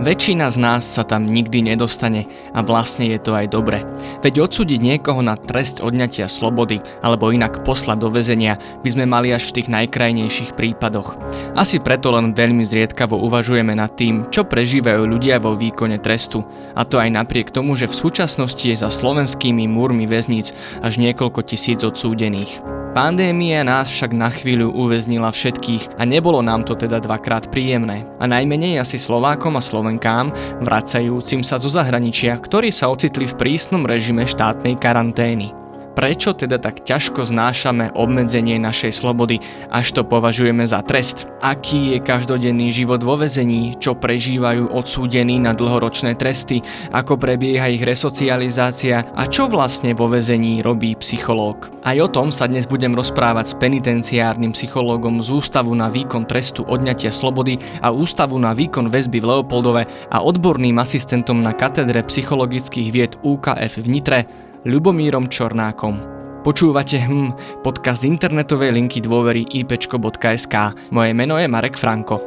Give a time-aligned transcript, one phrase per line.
[0.00, 2.24] Väčšina z nás sa tam nikdy nedostane
[2.56, 3.84] a vlastne je to aj dobre.
[4.24, 9.28] Veď odsúdiť niekoho na trest odňatia slobody alebo inak poslať do väzenia by sme mali
[9.28, 11.20] až v tých najkrajnejších prípadoch.
[11.52, 16.48] Asi preto len veľmi zriedkavo uvažujeme nad tým, čo prežívajú ľudia vo výkone trestu.
[16.72, 21.44] A to aj napriek tomu, že v súčasnosti je za slovenskými múrmi väzníc až niekoľko
[21.44, 22.79] tisíc odsúdených.
[22.90, 28.02] Pandémia nás však na chvíľu uväznila všetkých a nebolo nám to teda dvakrát príjemné.
[28.18, 33.86] A najmenej asi Slovákom a Slovenkám, vracajúcim sa zo zahraničia, ktorí sa ocitli v prísnom
[33.86, 35.54] režime štátnej karantény.
[35.90, 39.42] Prečo teda tak ťažko znášame obmedzenie našej slobody,
[39.74, 41.26] až to považujeme za trest?
[41.42, 46.62] Aký je každodenný život vo vezení, čo prežívajú odsúdení na dlhoročné tresty,
[46.94, 51.74] ako prebieha ich resocializácia a čo vlastne vo vezení robí psychológ?
[51.82, 56.62] Aj o tom sa dnes budem rozprávať s penitenciárnym psychológom z Ústavu na výkon trestu
[56.70, 62.88] odňatia slobody a Ústavu na výkon väzby v Leopoldove a odborným asistentom na katedre psychologických
[62.94, 64.20] vied UKF v Nitre
[64.60, 65.96] Ľubomírom Čornákom.
[66.44, 70.54] Počúvate hm, podcast internetovej linky dôvery ipčko.sk.
[70.92, 72.20] Moje meno je Marek Franko.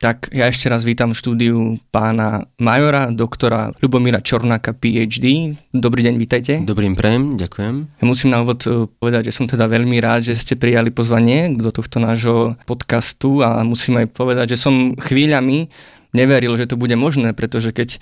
[0.00, 1.56] Tak ja ešte raz vítam v štúdiu
[1.92, 5.56] pána majora, doktora Ľubomíra Čornáka, PhD.
[5.72, 6.52] Dobrý deň, vítajte.
[6.64, 8.00] Dobrým prejem, ďakujem.
[8.00, 11.52] Ja musím na úvod eh, povedať, že som teda veľmi rád, že ste prijali pozvanie
[11.56, 15.68] do tohto nášho podcastu a musím aj povedať, že som chvíľami
[16.12, 17.98] neveril, že to bude možné, pretože keď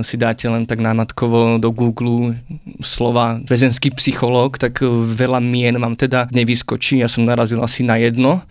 [0.00, 2.40] si dáte len tak námatkovo do Google
[2.80, 7.00] slova väzenský psychológ, tak veľa mien vám teda nevyskočí.
[7.00, 8.44] Ja som narazil asi na jedno.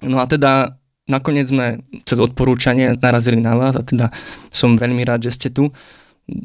[0.00, 4.08] No a teda nakoniec sme cez odporúčanie narazili na vás a teda
[4.48, 5.68] som veľmi rád, že ste tu.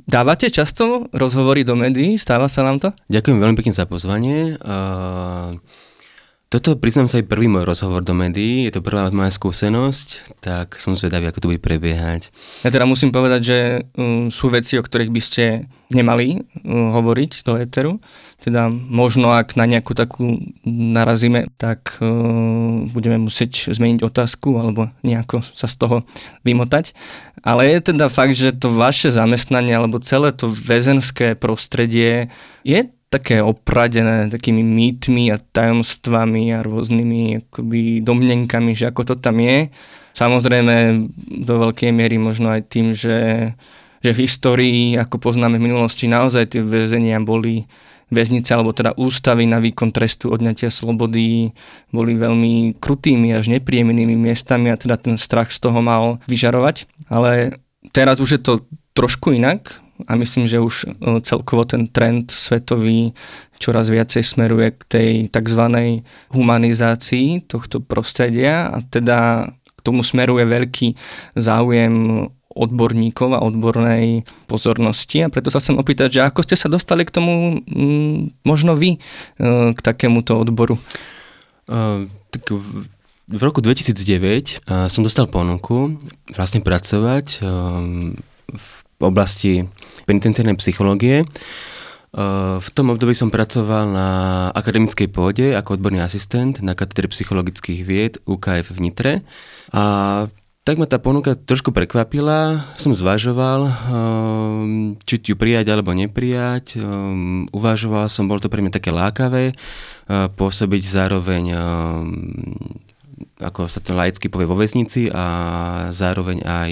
[0.04, 2.20] Dávate často rozhovory do médií?
[2.20, 2.92] Stáva sa vám to?
[3.08, 4.59] Ďakujem veľmi pekne za pozvanie.
[4.59, 5.56] Uh...
[6.50, 10.81] Toto, priznám sa, aj prvý môj rozhovor do médií, je to prvá moja skúsenosť, tak
[10.81, 12.33] som zvedavý, ako to bude prebiehať.
[12.65, 13.58] Ja teda musím povedať, že
[13.93, 18.02] um, sú veci, o ktorých by ste nemali um, hovoriť do éteru.
[18.42, 25.45] Teda možno, ak na nejakú takú narazíme, tak um, budeme musieť zmeniť otázku alebo nejako
[25.54, 26.02] sa z toho
[26.42, 26.98] vymotať.
[27.45, 32.33] Ale je teda fakt, že to vaše zamestnanie alebo celé to väzenské prostredie
[32.66, 39.42] je také opradené takými mýtmi a tajomstvami a rôznymi akoby domnenkami, že ako to tam
[39.42, 39.73] je.
[40.14, 41.05] Samozrejme
[41.45, 43.52] do veľkej miery možno aj tým, že,
[44.05, 47.65] že v histórii, ako poznáme v minulosti, naozaj tie väzenia boli
[48.09, 51.53] väznice alebo teda ústavy na výkon trestu odňatia slobody
[51.93, 56.89] boli veľmi krutými až nepríjemnými miestami a teda ten strach z toho mal vyžarovať.
[57.09, 57.61] Ale
[57.93, 58.53] teraz už je to
[58.98, 59.77] trošku inak,
[60.08, 60.87] a myslím, že už e,
[61.27, 63.11] celkovo ten trend svetový
[63.60, 65.64] čoraz viacej smeruje k tej tzv.
[66.32, 70.87] humanizácii tohto prostredia a teda k tomu smeruje veľký
[71.36, 77.08] záujem odborníkov a odbornej pozornosti a preto sa chcem opýtať, že ako ste sa dostali
[77.08, 78.99] k tomu mm, možno vy e,
[79.76, 80.80] k takémuto odboru?
[81.70, 82.49] Uh, tak
[83.30, 83.93] v roku 2009
[84.66, 86.02] uh, som dostal ponuku
[86.33, 87.45] vlastne pracovať
[88.99, 89.64] v oblasti
[90.04, 91.23] penitenciárnej psychológie.
[92.60, 94.10] V tom období som pracoval na
[94.58, 99.14] akademickej pôde ako odborný asistent na katedre psychologických vied UKF v Nitre.
[99.71, 100.26] A
[100.65, 103.73] tak ma tá ponuka trošku prekvapila, som zvažoval,
[105.05, 106.81] či ju prijať alebo neprijať.
[107.54, 109.54] Uvažoval som, bolo to pre mňa také lákavé,
[110.10, 111.43] pôsobiť zároveň
[113.39, 115.26] ako sa to laicky povie vo väznici a
[115.95, 116.70] zároveň aj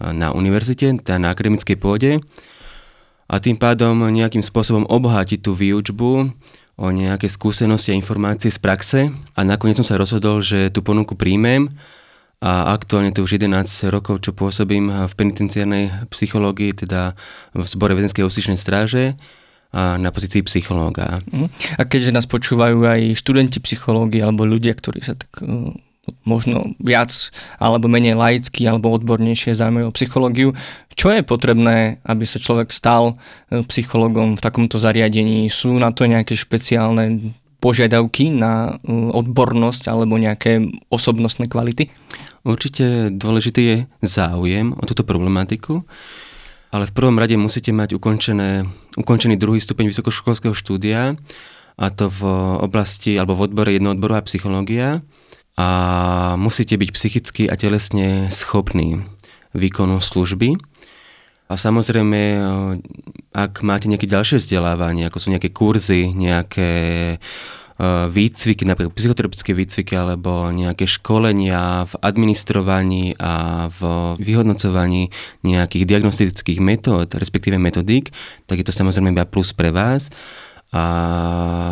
[0.00, 2.20] na univerzite, teda na akademickej pôde
[3.26, 6.10] a tým pádom nejakým spôsobom obohatiť tú výučbu
[6.76, 9.00] o nejaké skúsenosti a informácie z praxe
[9.34, 11.72] a nakoniec som sa rozhodol, že tú ponuku príjmem
[12.44, 17.16] a aktuálne to už 11 rokov, čo pôsobím v penitenciárnej psychológii, teda
[17.56, 19.16] v zbore väzenskej justičnej stráže
[19.72, 21.24] a na pozícii psychológa.
[21.32, 21.48] Mhm.
[21.80, 25.42] A keďže nás počúvajú aj študenti psychológie alebo ľudia, ktorí sa tak
[26.26, 27.10] možno viac
[27.58, 30.48] alebo menej laicky alebo odbornejšie zaujímajú o psychológiu.
[30.96, 33.14] Čo je potrebné, aby sa človek stal
[33.52, 35.46] e, psychologom v takomto zariadení?
[35.52, 41.92] Sú na to nejaké špeciálne požiadavky na e, odbornosť alebo nejaké osobnostné kvality?
[42.46, 43.76] Určite dôležitý je
[44.06, 45.82] záujem o túto problematiku,
[46.70, 48.64] ale v prvom rade musíte mať ukončené,
[48.94, 51.18] ukončený druhý stupeň vysokoškolského štúdia,
[51.76, 52.20] a to v
[52.64, 55.04] oblasti alebo v odbore jednoodborová psychológia
[55.56, 55.68] a
[56.36, 59.00] musíte byť psychicky a telesne schopní
[59.56, 60.60] výkonu služby.
[61.46, 62.42] A samozrejme,
[63.32, 66.68] ak máte nejaké ďalšie vzdelávanie, ako sú nejaké kurzy, nejaké
[68.08, 73.80] výcviky, napríklad psychoterapeutické výcviky alebo nejaké školenia v administrovaní a v
[74.16, 75.12] vyhodnocovaní
[75.44, 78.16] nejakých diagnostických metód, respektíve metodík,
[78.48, 80.08] tak je to samozrejme iba plus pre vás
[80.76, 80.82] a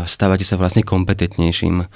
[0.08, 1.86] stávate sa vlastne kompetentnejším e,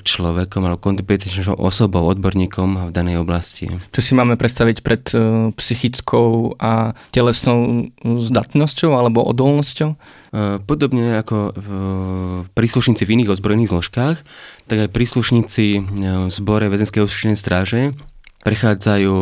[0.00, 3.68] človekom alebo kompetentnejšou osobou, odborníkom v danej oblasti.
[3.92, 9.90] Čo si máme predstaviť pred e, psychickou a telesnou zdatnosťou alebo odolnosťou?
[9.92, 9.96] E,
[10.64, 11.52] podobne ako
[12.56, 14.16] príslušníci v iných ozbrojených zložkách,
[14.64, 15.66] tak aj príslušníci
[16.00, 17.92] v zbore väzenskej ústrednej stráže
[18.38, 19.16] prechádzajú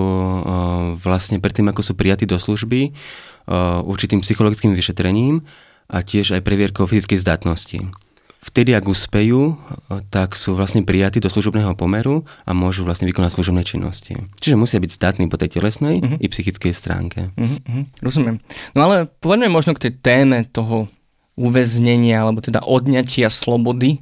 [1.00, 2.92] vlastne predtým, ako sú prijatí do služby,
[3.82, 5.40] určitým psychologickým vyšetrením
[5.86, 7.78] a tiež aj previerkou fyzickej zdatnosti.
[8.46, 9.58] Vtedy, ak uspejú,
[10.14, 14.14] tak sú vlastne prijatí do služobného pomeru a môžu vlastne vykonať služobné činnosti.
[14.38, 16.22] Čiže musia byť zdatní po tej telesnej uh-huh.
[16.22, 17.34] i psychickej stránke.
[17.34, 18.38] Uh-huh, rozumiem.
[18.78, 20.86] No ale poďme možno k tej téme toho
[21.34, 23.98] uväznenia, alebo teda odňatia slobody.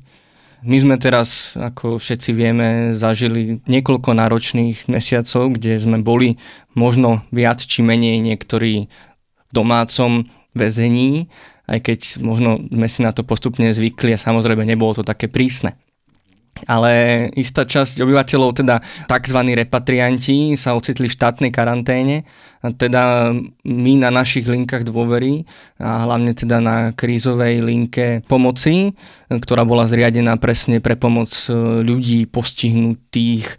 [0.60, 6.37] My sme teraz, ako všetci vieme, zažili niekoľko náročných mesiacov, kde sme boli
[6.76, 11.32] možno viac či menej niektorí v domácom väzení
[11.64, 15.76] aj keď možno sme si na to postupne zvykli a samozrejme nebolo to také prísne.
[16.70, 18.78] Ale istá časť obyvateľov, teda
[19.11, 19.38] tzv.
[19.58, 22.22] repatrianti, sa ocitli v štátnej karanténe.
[22.64, 23.34] A teda
[23.69, 25.44] my na našich linkách dôvery
[25.76, 28.96] a hlavne teda na krízovej linke pomoci,
[29.28, 31.52] ktorá bola zriadená presne pre pomoc e,
[31.84, 33.56] ľudí postihnutých e,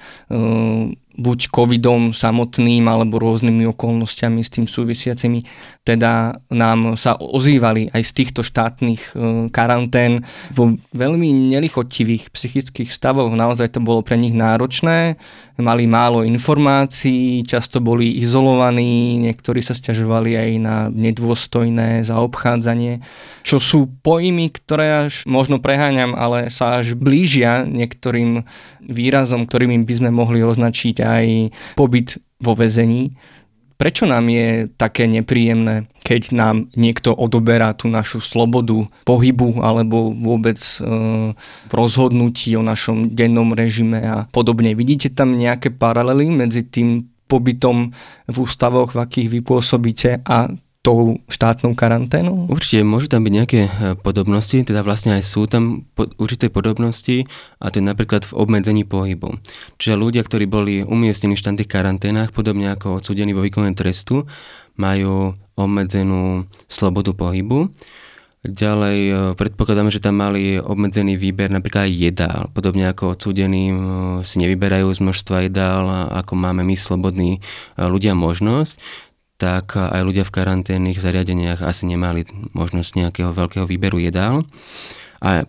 [1.15, 5.39] buď covidom samotným alebo rôznymi okolnostiami s tým súvisiacimi,
[5.87, 13.31] teda nám sa ozývali aj z týchto štátnych e, karantén vo veľmi nelichotivých psychických stavoch.
[13.31, 15.15] Naozaj to bolo pre nich náročné,
[15.55, 22.99] mali málo informácií, často boli izolovaní, niektorí sa stiažovali aj na nedôstojné zaobchádzanie,
[23.45, 28.43] čo sú pojmy, ktoré až možno preháňam, ale sa až blížia niektorým
[28.83, 33.13] výrazom, ktorými by sme mohli označiť aj pobyt vo väzení.
[33.75, 40.55] Prečo nám je také nepríjemné, keď nám niekto odoberá tú našu slobodu pohybu alebo vôbec
[40.55, 40.79] e,
[41.75, 44.71] rozhodnutí o našom dennom režime a podobne?
[44.79, 47.91] Vidíte tam nejaké paralely medzi tým pobytom
[48.31, 50.47] v ústavoch, v akých vy pôsobíte a
[50.85, 52.45] tou štátnou karanténou?
[52.45, 55.89] Určite, môžu tam byť nejaké e, podobnosti, teda vlastne aj sú tam
[56.21, 57.25] určité podobnosti
[57.57, 59.41] a to je napríklad v obmedzení pohybu.
[59.81, 64.29] Čiže ľudia, ktorí boli umiestnení v štátnych karanténach, podobne ako odsudení vo výkone trestu,
[64.77, 67.73] majú obmedzenú slobodu pohybu.
[68.45, 72.41] Ďalej e, predpokladáme, že tam mali obmedzený výber napríklad aj jedál.
[72.53, 73.75] Podobne ako odsúdení e,
[74.21, 77.41] si nevyberajú z množstva jedál, ako máme my slobodní
[77.73, 78.77] ľudia možnosť
[79.35, 82.23] tak aj ľudia v karanténnych zariadeniach asi nemali
[82.55, 84.47] možnosť nejakého veľkého výberu jedál.
[85.19, 85.43] A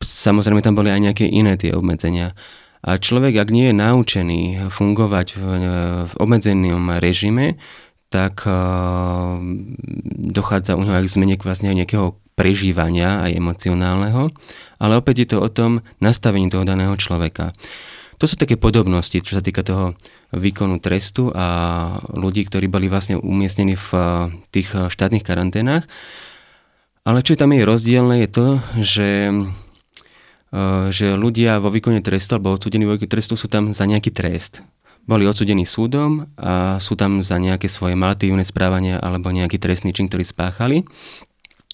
[0.00, 2.32] samozrejme tam boli aj nejaké iné tie obmedzenia.
[2.80, 4.40] A človek, ak nie je naučený
[4.70, 5.42] fungovať v,
[6.08, 7.58] v obmedzenom režime,
[8.08, 9.36] tak uh,
[10.32, 14.32] dochádza u neho aj k zmene vlastne nejakého prežívania aj emocionálneho,
[14.80, 17.52] ale opäť je to o tom nastavení toho daného človeka.
[18.18, 19.94] To sú také podobnosti, čo sa týka toho
[20.34, 21.46] výkonu trestu a
[22.10, 23.88] ľudí, ktorí boli vlastne umiestnení v
[24.50, 25.86] tých štátnych karanténach.
[27.08, 28.46] Ale čo tam je rozdielne je to,
[28.84, 29.10] že,
[30.52, 30.62] e,
[30.92, 34.60] že ľudia vo výkone trestu alebo odsudení vo výkone trestu sú tam za nejaký trest.
[35.08, 40.12] Boli odsudení súdom a sú tam za nejaké svoje malatívne správania alebo nejaký trestný čin,
[40.12, 40.84] ktorý spáchali.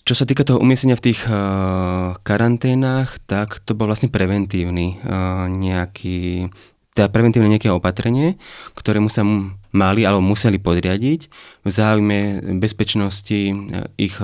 [0.04, 5.48] Čo sa týka toho umiestnenia v tých uh, karanténach, tak to bol vlastne preventívny uh,
[5.48, 6.52] nejaký
[6.94, 8.38] teda preventívne nejaké opatrenie,
[8.78, 9.26] ktorému sa
[9.74, 11.26] mali alebo museli podriadiť
[11.66, 12.18] v záujme
[12.62, 13.54] bezpečnosti e,
[13.98, 14.14] ich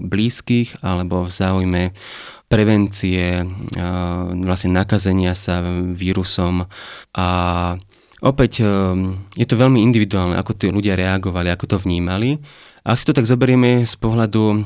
[0.00, 1.82] blízkych alebo v záujme
[2.48, 3.44] prevencie
[4.40, 5.60] vlastne nakazenia sa
[5.92, 6.64] vírusom.
[7.12, 7.28] A
[8.24, 8.64] opäť
[9.36, 12.40] je to veľmi individuálne, ako tí ľudia reagovali, ako to vnímali
[12.84, 14.62] ak si to tak zoberieme z pohľadu uh,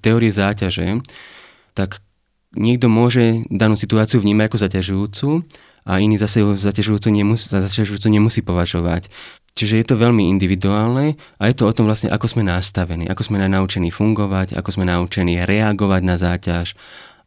[0.00, 1.04] teórie záťaže,
[1.76, 2.00] tak
[2.56, 5.28] niekto môže danú situáciu vnímať ako zaťažujúcu
[5.84, 9.12] a iný zase ju zaťažujúcu nemusí, zaťažujúcu nemusí považovať.
[9.52, 13.28] Čiže je to veľmi individuálne a je to o tom vlastne, ako sme nastavení, ako
[13.28, 16.72] sme naučení fungovať, ako sme naučení reagovať na záťaž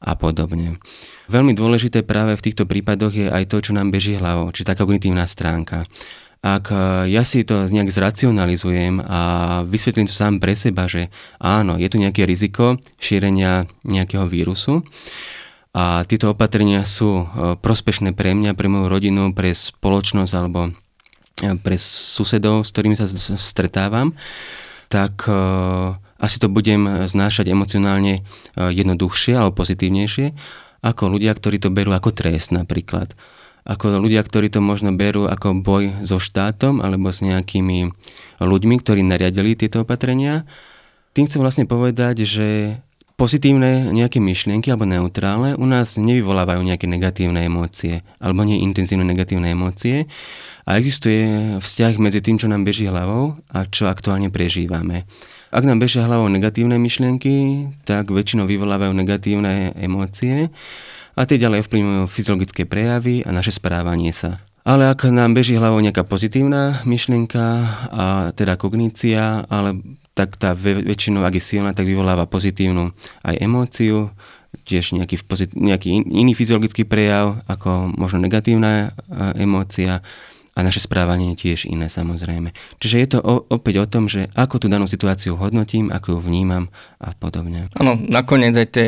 [0.01, 0.81] a podobne.
[1.29, 4.73] Veľmi dôležité práve v týchto prípadoch je aj to, čo nám beží hlavou, či tá
[4.73, 5.85] kognitívna stránka.
[6.45, 9.19] Ak e, ja si to nejak zracionalizujem a
[9.65, 11.09] vysvetlím to sám pre seba, že
[11.41, 14.85] áno, je tu nejaké riziko šírenia nejakého vírusu,
[15.75, 20.71] a tieto opatrenia sú e, prospešné pre mňa, pre moju rodinu, pre spoločnosť alebo e,
[21.57, 24.13] pre susedov, s ktorými sa stretávam,
[24.85, 25.25] tak
[26.21, 28.21] asi to budem znášať emocionálne
[28.53, 30.31] jednoduchšie alebo pozitívnejšie.
[30.85, 33.17] ako ľudia, ktorí to berú ako trest napríklad.
[33.65, 37.89] Ako ľudia, ktorí to možno berú ako boj so štátom alebo s nejakými
[38.37, 40.45] ľuďmi, ktorí nariadili tieto opatrenia.
[41.17, 42.77] Tým chcem vlastne povedať, že
[43.15, 49.55] pozitívne nejaké myšlienky alebo neutrálne u nás nevyvolávajú nejaké negatívne emócie alebo nie intenzívne negatívne
[49.55, 50.05] emócie
[50.67, 55.07] a existuje vzťah medzi tým, čo nám beží hlavou a čo aktuálne prežívame.
[55.55, 60.51] Ak nám bežia hlavou negatívne myšlienky, tak väčšinou vyvolávajú negatívne emócie
[61.15, 64.43] a tie ďalej ovplyvňujú fyziologické prejavy a naše správanie sa.
[64.65, 67.45] Ale ak nám beží hlavou nejaká pozitívna myšlienka,
[67.93, 69.77] a teda kognícia, ale
[70.17, 72.89] tak tá väčšinou, ak je silná, tak vyvoláva pozitívnu
[73.21, 74.09] aj emóciu,
[74.65, 75.21] tiež nejaký,
[75.53, 78.95] nejaký iný fyziologický prejav, ako možno negatívna
[79.37, 80.01] emócia
[80.55, 82.55] a naše správanie tiež iné samozrejme.
[82.79, 86.19] Čiže je to o, opäť o tom, že ako tú danú situáciu hodnotím, ako ju
[86.23, 87.67] vnímam a podobne.
[87.75, 88.87] Áno, nakoniec aj tie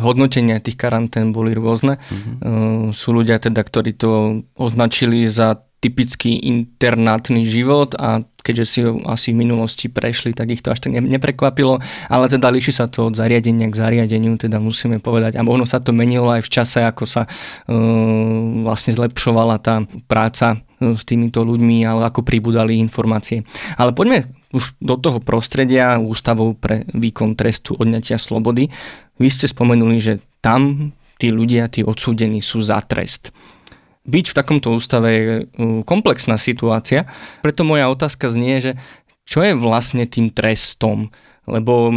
[0.00, 1.98] hodnotenia tých karantén boli rôzne.
[1.98, 2.90] Mm-hmm.
[2.96, 9.34] Sú ľudia teda, ktorí to označili za typický internátny život a keďže si ho asi
[9.34, 13.18] v minulosti prešli, tak ich to až tak neprekvapilo, ale teda líši sa to od
[13.18, 17.02] zariadenia k zariadeniu, teda musíme povedať, a možno sa to menilo aj v čase, ako
[17.02, 17.74] sa uh,
[18.62, 23.42] vlastne zlepšovala tá práca uh, s týmito ľuďmi, ale ako pribudali informácie.
[23.74, 28.68] Ale poďme už do toho prostredia ústavov pre výkon trestu odňatia slobody.
[29.16, 33.32] Vy ste spomenuli, že tam tí ľudia, tí odsúdení sú za trest
[34.02, 35.34] byť v takomto ústave je
[35.86, 37.06] komplexná situácia,
[37.38, 38.72] preto moja otázka znie, že
[39.22, 41.14] čo je vlastne tým trestom?
[41.46, 41.90] Lebo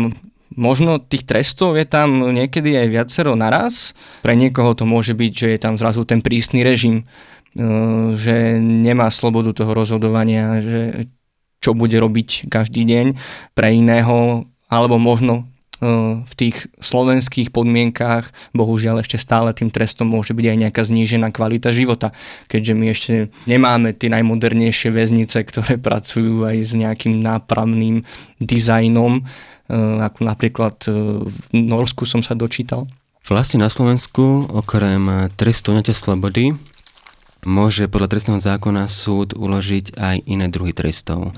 [0.54, 3.98] možno tých trestov je tam niekedy aj viacero naraz.
[4.22, 7.04] Pre niekoho to môže byť, že je tam zrazu ten prísny režim, e,
[8.14, 11.10] že nemá slobodu toho rozhodovania, že
[11.66, 13.18] čo bude robiť každý deň.
[13.58, 15.50] Pre iného, alebo možno
[16.26, 21.76] v tých slovenských podmienkách bohužiaľ ešte stále tým trestom môže byť aj nejaká znížená kvalita
[21.76, 22.16] života,
[22.48, 28.08] keďže my ešte nemáme tie najmodernejšie väznice, ktoré pracujú aj s nejakým nápravným
[28.40, 29.28] dizajnom,
[30.00, 30.80] ako napríklad
[31.28, 32.88] v Norsku som sa dočítal.
[33.28, 36.56] Vlastne na Slovensku okrem trestu slobody
[37.46, 41.32] môže podľa trestného zákona súd uložiť aj iné druhy trestov.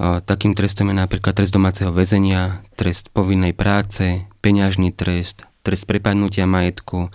[0.00, 7.14] Takým trestom je napríklad trest domáceho väzenia, trest povinnej práce, peňažný trest, trest prepadnutia majetku,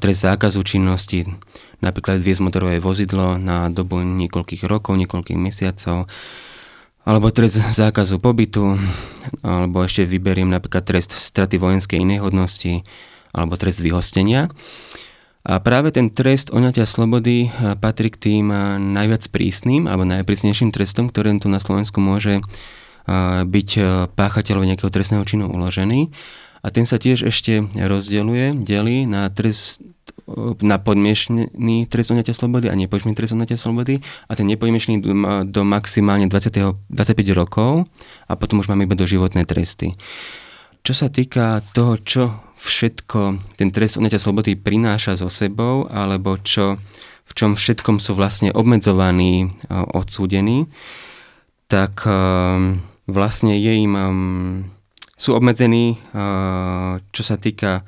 [0.00, 1.28] trest zákazu činnosti,
[1.84, 6.08] napríklad viesť motorové vozidlo na dobu niekoľkých rokov, niekoľkých mesiacov,
[7.04, 8.76] alebo trest zákazu pobytu,
[9.40, 12.84] alebo ešte vyberiem napríklad trest straty vojenskej inej hodnosti,
[13.32, 14.48] alebo trest vyhostenia.
[15.40, 20.72] A práve ten trest oňatia slobody eh, patrí k tým eh, najviac prísnym alebo najprísnejším
[20.72, 23.70] trestom, ktorý tu na Slovensku môže eh, byť
[24.12, 26.12] páchateľov nejakého trestného činu uložený.
[26.60, 29.80] A ten sa tiež ešte rozdeluje, delí na trest
[30.62, 33.98] na podmiešný trest odňatia slobody a nepodmiešný trest odňatia slobody
[34.30, 35.02] a ten nepodmiešný
[35.50, 37.90] do maximálne 20, 25 rokov
[38.30, 39.90] a potom už máme iba doživotné tresty.
[40.86, 42.22] Čo sa týka toho, čo
[42.60, 43.20] všetko
[43.56, 46.76] ten trest odňatia slobody prináša so sebou, alebo čo,
[47.24, 50.68] v čom všetkom sú vlastne obmedzovaní, odsúdení,
[51.72, 52.04] tak
[53.08, 53.94] vlastne je im,
[55.16, 55.96] sú obmedzení,
[57.10, 57.86] čo sa týka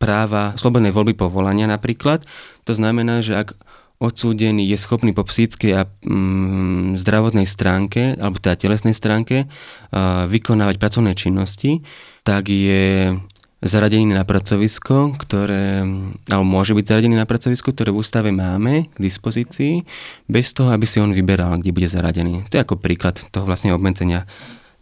[0.00, 2.24] práva slobodnej voľby povolania napríklad.
[2.68, 3.56] To znamená, že ak
[4.02, 10.76] odsúdený je schopný po psychickej a mm, zdravotnej stránke, alebo teda telesnej stránke, uh, vykonávať
[10.76, 11.80] pracovné činnosti,
[12.26, 13.16] tak je
[13.64, 15.80] zaradený na pracovisko, ktoré,
[16.28, 19.88] alebo môže byť zaradený na pracovisko, ktoré v ústave máme k dispozícii,
[20.28, 22.44] bez toho, aby si on vyberal, kde bude zaradený.
[22.52, 24.28] To je ako príklad toho vlastne obmedzenia.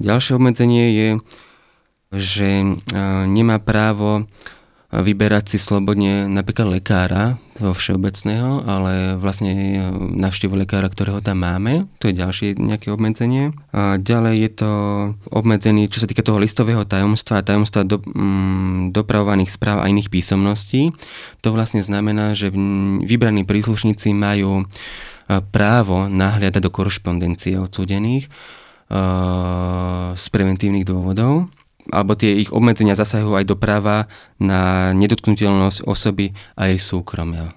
[0.03, 1.09] Ďalšie obmedzenie je,
[2.11, 2.49] že
[3.31, 4.27] nemá právo
[4.93, 11.89] vyberať si slobodne napríklad lekára vo všeobecného, ale vlastne navštívu lekára, ktorého tam máme.
[12.05, 13.57] To je ďalšie nejaké obmedzenie.
[13.73, 14.71] A ďalej je to
[15.33, 20.13] obmedzený, čo sa týka toho listového tajomstva a tajomstva do, mm, dopravovaných správ a iných
[20.13, 20.93] písomností.
[21.41, 22.53] To vlastne znamená, že
[23.01, 24.69] vybraní príslušníci majú
[25.49, 28.29] právo nahliadať do korešpondencie odsúdených
[30.13, 31.49] z preventívnych dôvodov
[31.91, 34.07] alebo tie ich obmedzenia zasahujú aj do práva
[34.39, 37.57] na nedotknutelnosť osoby a jej súkromia.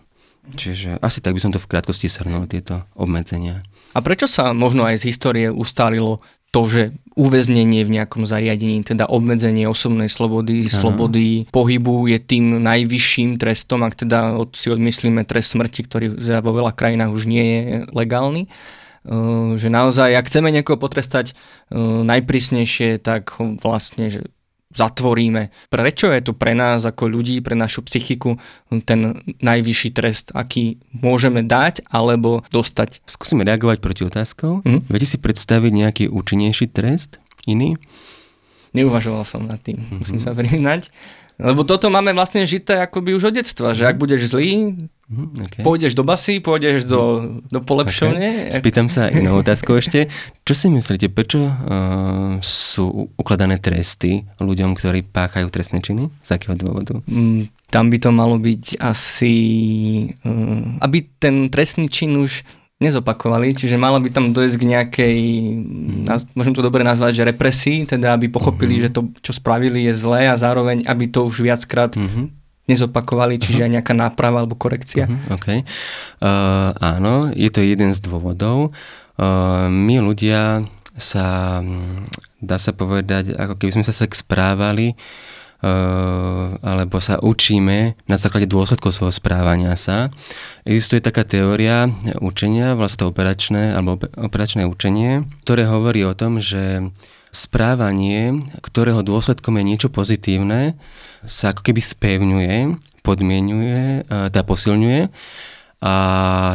[0.54, 3.66] Čiže asi tak by som to v krátkosti shrnul, tieto obmedzenia.
[3.98, 6.22] A prečo sa možno aj z histórie ustálilo
[6.54, 6.84] to, že
[7.20, 10.72] uväznenie v nejakom zariadení, teda obmedzenie osobnej slobody, Aha.
[10.72, 16.06] slobody pohybu je tým najvyšším trestom, ak teda si odmyslíme trest smrti, ktorý
[16.40, 17.60] vo veľa krajinách už nie je
[17.92, 18.48] legálny,
[19.56, 24.22] že naozaj, ak chceme niekoho potrestať eh, najprísnejšie, tak vlastne, že
[24.76, 25.56] zatvoríme.
[25.72, 28.36] Prečo je to pre nás ako ľudí, pre našu psychiku
[28.84, 33.00] ten najvyšší trest, aký môžeme dať alebo dostať?
[33.08, 34.68] Skúsime reagovať proti otázkou.
[34.68, 34.84] Mm.
[34.92, 37.24] Viete si predstaviť nejaký účinnejší trest?
[37.48, 37.80] Iný?
[38.76, 40.00] Neuvažoval som nad tým, mm-hmm.
[40.04, 40.92] musím sa priznať.
[41.36, 44.72] Lebo toto máme vlastne žité akoby už od detstva, že ak budeš zlý,
[45.12, 45.64] mm, okay.
[45.68, 48.48] pôjdeš do basy, pôjdeš do, do polepšovne.
[48.48, 48.56] Okay.
[48.56, 50.08] Spýtam sa inú otázku ešte.
[50.48, 56.08] Čo si myslíte, prečo uh, sú ukladané tresty ľuďom, ktorí páchajú trestné činy?
[56.24, 57.04] Z akého dôvodu?
[57.04, 59.36] Mm, tam by to malo byť asi,
[60.24, 65.18] uh, aby ten trestný čin už nezopakovali, čiže malo by tam dojsť k nejakej,
[66.08, 66.36] mm.
[66.36, 68.92] môžem to dobre nazvať, že represii, teda aby pochopili, mm-hmm.
[68.92, 72.36] že to, čo spravili, je zlé a zároveň, aby to už viackrát mm-hmm.
[72.68, 73.72] nezopakovali, čiže uh-huh.
[73.72, 75.08] aj nejaká náprava alebo korekcia.
[75.08, 75.40] Uh-huh.
[75.40, 75.64] Okay.
[76.20, 78.76] Uh, áno, je to jeden z dôvodov.
[79.16, 80.68] Uh, my ľudia
[81.00, 81.64] sa,
[82.44, 85.00] dá sa povedať, ako keby sme sa tak správali, Eh,
[86.62, 90.14] alebo sa učíme na základe dôsledkov svojho správania sa.
[90.62, 91.90] Existuje taká teória
[92.22, 96.94] učenia, vlastne to operačné alebo operačné učenie, ktoré hovorí o tom, že
[97.36, 100.80] správanie, ktorého dôsledkom je niečo pozitívne,
[101.28, 102.56] sa ako keby spevňuje,
[103.04, 105.02] podmienuje, eh, teda posilňuje
[105.86, 105.98] a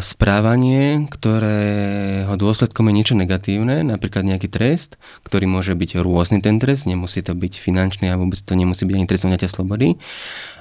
[0.02, 6.90] správanie, ktorého dôsledkom je niečo negatívne, napríklad nejaký trest, ktorý môže byť rôzny ten trest,
[6.90, 10.02] nemusí to byť finančný a vôbec to nemusí byť ani trest odňatia slobody,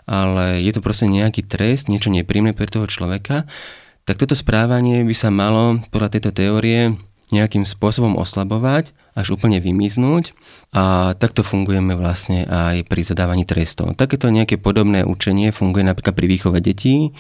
[0.06, 3.50] ale je to proste nejaký trest, niečo nepríjemné pre toho človeka,
[4.06, 6.94] tak toto správanie by sa malo podľa tejto teórie
[7.30, 10.34] nejakým spôsobom oslabovať, až úplne vymiznúť
[10.74, 13.94] a takto fungujeme vlastne aj pri zadávaní trestov.
[13.94, 17.14] Takéto nejaké podobné učenie funguje napríklad pri výchove detí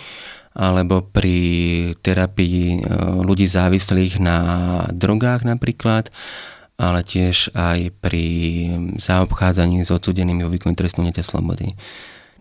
[0.53, 1.38] alebo pri
[2.01, 2.79] terapii e,
[3.22, 4.38] ľudí závislých na
[4.89, 6.10] drogách napríklad,
[6.79, 8.25] ale tiež aj pri
[8.98, 11.75] zaobchádzaní s odsudenými vo výkonu trestu slobody.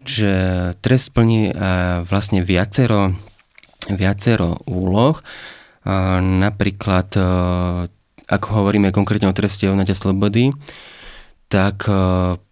[0.06, 0.32] Čiže
[0.80, 1.52] trest plní e,
[2.06, 3.12] vlastne viacero,
[3.92, 5.20] viacero úloh,
[6.20, 7.16] napríklad
[8.28, 10.52] ak hovoríme konkrétne o treste odňatia slobody,
[11.48, 11.88] tak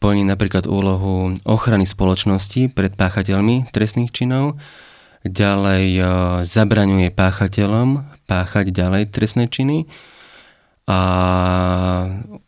[0.00, 4.56] plní napríklad úlohu ochrany spoločnosti pred páchateľmi trestných činov,
[5.30, 6.02] ďalej e,
[6.46, 9.86] zabraňuje páchateľom páchať ďalej trestné činy
[10.86, 11.00] a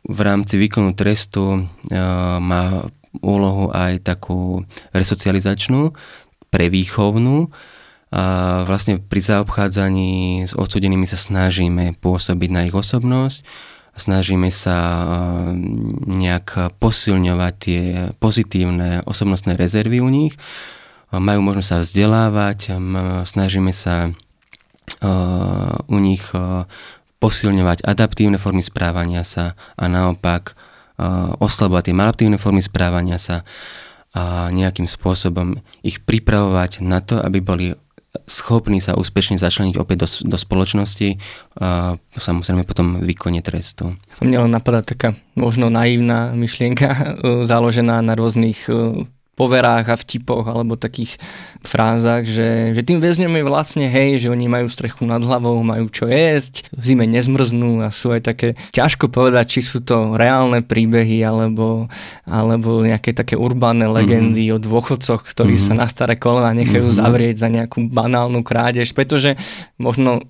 [0.06, 1.60] v rámci výkonu trestu e,
[2.38, 2.86] má
[3.18, 4.62] úlohu aj takú
[4.94, 5.90] resocializačnú,
[6.54, 7.50] prevýchovnú.
[8.08, 8.22] A
[8.64, 13.44] vlastne pri zaobchádzaní s odsudenými sa snažíme pôsobiť na ich osobnosť,
[13.98, 15.04] snažíme sa e,
[16.06, 17.82] nejak posilňovať tie
[18.22, 20.34] pozitívne osobnostné rezervy u nich
[21.12, 22.59] majú možnosť sa vzdelávať,
[23.25, 24.12] snažíme sa
[25.88, 26.25] u nich
[27.18, 30.55] posilňovať adaptívne formy správania sa a naopak
[31.38, 33.47] oslabovať tie maladaptívne formy správania sa
[34.16, 37.66] a nejakým spôsobom ich pripravovať na to, aby boli
[38.25, 41.21] schopní sa úspešne začleniť opäť do, do spoločnosti
[41.61, 43.94] a samozrejme potom výkone trestu.
[44.25, 48.64] Mne len napadá taká možno naivná myšlienka založená na rôznych
[49.38, 51.14] poverách a vtipoch alebo takých
[51.62, 55.87] frázach, že, že tým väzňom je vlastne hej, že oni majú strechu nad hlavou, majú
[55.87, 60.66] čo jesť, v zime nezmrznú a sú aj také, ťažko povedať, či sú to reálne
[60.66, 61.87] príbehy alebo,
[62.27, 64.59] alebo nejaké také urbánne legendy mm-hmm.
[64.59, 65.79] o dôchodcoch, ktorí mm-hmm.
[65.79, 67.01] sa na staré kolena nechajú mm-hmm.
[67.07, 69.38] zavrieť za nejakú banálnu krádež, pretože
[69.79, 70.27] možno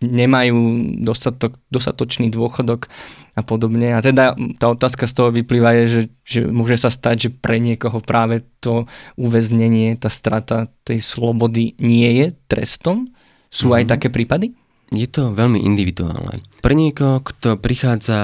[0.00, 0.56] nemajú
[1.04, 2.88] dostatok, dostatočný dôchodok
[3.36, 3.92] a podobne.
[3.92, 7.60] A teda tá otázka z toho vyplýva je, že, že môže sa stať, že pre
[7.60, 8.88] niekoho práve to
[9.20, 13.12] uväznenie, tá strata tej slobody nie je trestom.
[13.52, 13.76] Sú mm-hmm.
[13.76, 13.90] aj mhm.
[13.92, 14.46] také prípady?
[14.90, 16.42] Je to veľmi individuálne.
[16.66, 18.18] Pre niekoho, kto prichádza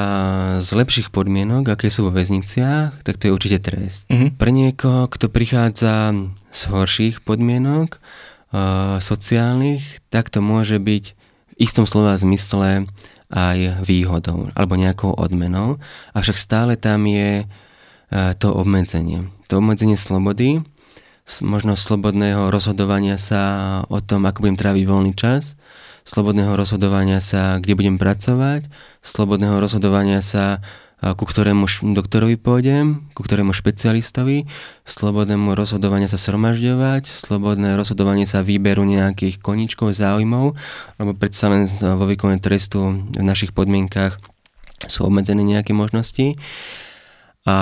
[0.58, 4.10] z lepších podmienok, aké sú vo väzniciach, tak to je určite trest.
[4.10, 4.34] Mm-hmm.
[4.34, 6.10] Pre niekoho, kto prichádza
[6.50, 8.02] z horších podmienok,
[8.50, 11.14] uh, sociálnych, tak to môže byť
[11.56, 12.84] istom slova zmysle
[13.32, 15.82] aj výhodou alebo nejakou odmenou,
[16.14, 17.44] avšak stále tam je e,
[18.38, 19.26] to obmedzenie.
[19.50, 20.62] To obmedzenie slobody,
[21.42, 25.58] možno slobodného rozhodovania sa o tom, ako budem tráviť voľný čas,
[26.06, 28.70] slobodného rozhodovania sa, kde budem pracovať,
[29.02, 30.62] slobodného rozhodovania sa,
[30.96, 34.48] ku ktorému doktorovi pôjdem, ku ktorému špecialistovi,
[34.88, 40.56] slobodnému rozhodovania sa sromažďovať, slobodné rozhodovanie sa výberu nejakých koničkov, záujmov,
[40.96, 44.16] lebo predsa len vo výkone trestu v našich podmienkach
[44.88, 46.40] sú obmedzené nejaké možnosti.
[47.44, 47.56] A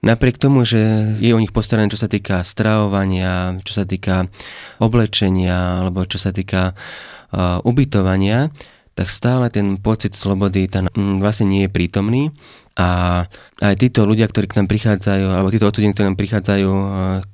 [0.00, 4.32] napriek tomu, že je o nich postarané, čo sa týka stravovania, čo sa týka
[4.80, 8.48] oblečenia, alebo čo sa týka uh, ubytovania,
[8.92, 12.28] tak stále ten pocit slobody ten mm, vlastne nie je prítomný
[12.72, 13.20] A
[13.60, 16.86] aj títo ľudia, ktorí k nám prichádzajú, alebo títo odsudení, ktorí nám prichádzajú eh,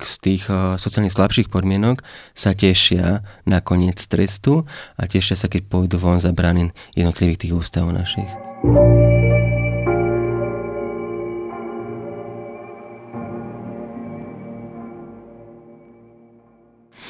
[0.02, 2.02] z tých eh, sociálne slabších podmienok,
[2.34, 4.66] sa tešia na koniec trestu
[4.98, 8.26] a tešia sa, keď pôjdu von za brány jednotlivých tých ústavov našich.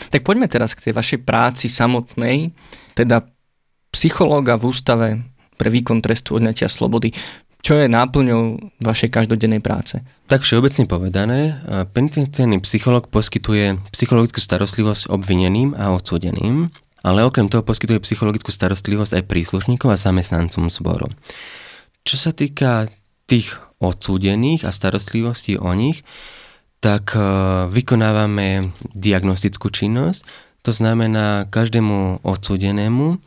[0.08, 2.52] Tak poďme teraz k tej vašej práci samotnej,
[2.96, 3.28] teda
[3.98, 5.08] psychológa v ústave
[5.58, 7.11] pre výkon trestu odňatia slobody.
[7.58, 9.98] Čo je náplňou vašej každodennej práce?
[10.30, 11.58] Tak všeobecne povedané,
[11.90, 16.70] penitenciálny psycholog poskytuje psychologickú starostlivosť obvineným a odsúdeným,
[17.02, 21.11] ale okrem toho poskytuje psychologickú starostlivosť aj príslušníkov a zamestnancom zboru.
[22.06, 22.87] Čo sa týka
[23.26, 26.06] tých odsúdených a starostlivosti o nich,
[26.78, 27.20] tak e,
[27.68, 30.22] vykonávame diagnostickú činnosť,
[30.62, 33.18] to znamená každému odsúdenému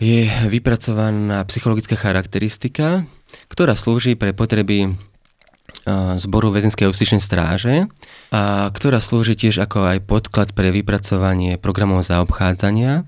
[0.00, 3.04] je vypracovaná psychologická charakteristika,
[3.52, 4.96] ktorá slúži pre potreby
[6.18, 7.86] zboru väzenskej justičnej stráže,
[8.34, 13.06] a ktorá slúži tiež ako aj podklad pre vypracovanie programov zaobchádzania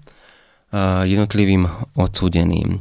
[1.05, 1.67] jednotlivým
[1.99, 2.79] odsúdeným.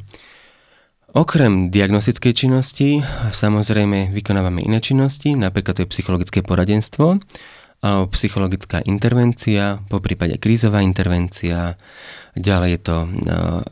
[1.12, 3.04] Okrem diagnostickej činnosti
[3.36, 7.19] samozrejme vykonávame iné činnosti, napríklad to je psychologické poradenstvo,
[7.82, 11.74] psychologická intervencia, po prípade krízová intervencia,
[12.38, 12.98] ďalej je to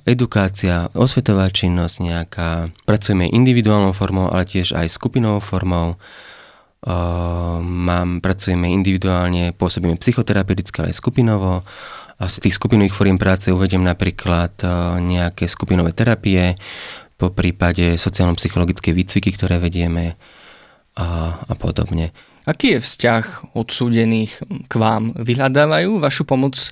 [0.10, 2.50] edukácia, osvetová činnosť nejaká,
[2.90, 5.94] pracujeme individuálnou formou, ale tiež aj skupinovou formou,
[7.62, 11.62] mám, pracujeme individuálne, pôsobíme psychoterapeuticky, ale aj skupinovo,
[12.20, 14.58] a z tých skupinových foriem práce uvediem napríklad
[15.00, 16.58] nejaké skupinové terapie,
[17.20, 20.16] po prípade sociálno-psychologické výcviky, ktoré vedieme
[20.96, 22.16] a, a podobne.
[22.48, 24.32] Aký je vzťah odsúdených
[24.72, 25.12] k vám?
[25.18, 26.70] Vyhľadávajú vašu pomoc e,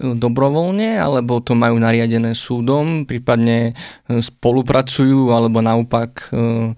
[0.00, 3.72] dobrovoľne, alebo to majú nariadené súdom, prípadne
[4.08, 6.72] e, spolupracujú, alebo naopak e,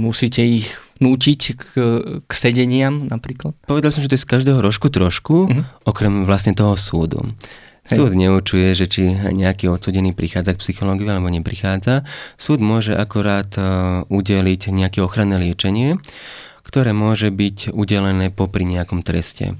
[0.00, 1.64] musíte ich nútiť k,
[2.26, 3.54] k sedeniam napríklad?
[3.68, 5.64] Povedal som, že to je z každého rožku trošku, uh-huh.
[5.86, 7.22] okrem vlastne toho súdu.
[7.86, 12.06] Súd neučuje, že či nejaký odsudený prichádza k psychológiu alebo neprichádza.
[12.38, 13.50] Súd môže akorát
[14.06, 15.98] udeliť nejaké ochranné liečenie
[16.70, 19.58] ktoré môže byť udelené popri nejakom treste.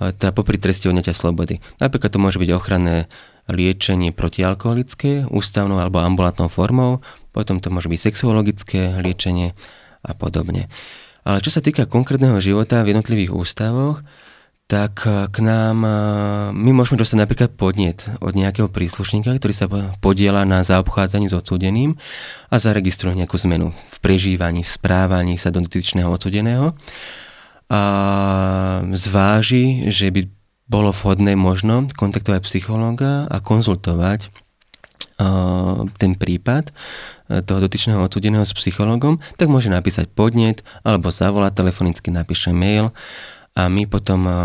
[0.00, 1.60] Teda popri treste odňatia slobody.
[1.76, 3.12] Napríklad to môže byť ochranné
[3.52, 7.04] liečenie protialkoholické, ústavnou alebo ambulantnou formou,
[7.36, 9.52] potom to môže byť sexuologické liečenie
[10.00, 10.72] a podobne.
[11.28, 14.00] Ale čo sa týka konkrétneho života v jednotlivých ústavoch,
[14.66, 15.92] tak eh, k nám, eh,
[16.50, 19.70] my môžeme dostať napríklad podnet od nejakého príslušníka, ktorý sa
[20.02, 21.94] podiela na zaobchádzaní s odsúdeným
[22.50, 26.74] a zaregistruje nejakú zmenu v prežívaní, v správaní sa do dotyčného odsudeného.
[27.66, 27.82] A
[28.94, 30.30] zváži, že by
[30.70, 34.30] bolo vhodné možno kontaktovať psychológa a konzultovať
[35.18, 36.70] uh, ten prípad
[37.26, 42.94] toho dotyčného odsudeného s psychológom, tak môže napísať podnet alebo zavolať telefonicky, napíše mail
[43.56, 44.36] a my potom uh,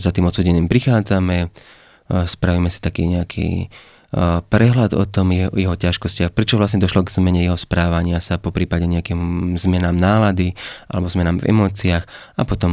[0.00, 5.76] za tým odsudeným prichádzame, uh, spravíme si taký nejaký uh, prehľad o tom jeho, jeho
[5.76, 10.56] ťažkostiach, prečo vlastne došlo k zmene jeho správania sa, po prípade nejakým zmenám nálady
[10.88, 12.08] alebo zmenám v emóciách
[12.40, 12.72] a potom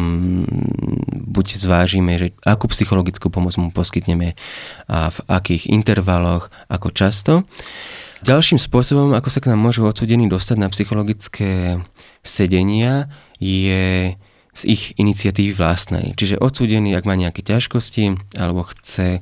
[1.12, 4.40] buď zvážime, že akú psychologickú pomoc mu poskytneme
[4.88, 7.44] a v akých intervaloch, ako často.
[8.24, 11.84] Ďalším spôsobom, ako sa k nám môžu odsudení dostať na psychologické
[12.24, 13.12] sedenia,
[13.44, 14.16] je
[14.54, 16.14] z ich iniciatívy vlastnej.
[16.14, 19.22] Čiže odsúdený, ak má nejaké ťažkosti alebo chce e,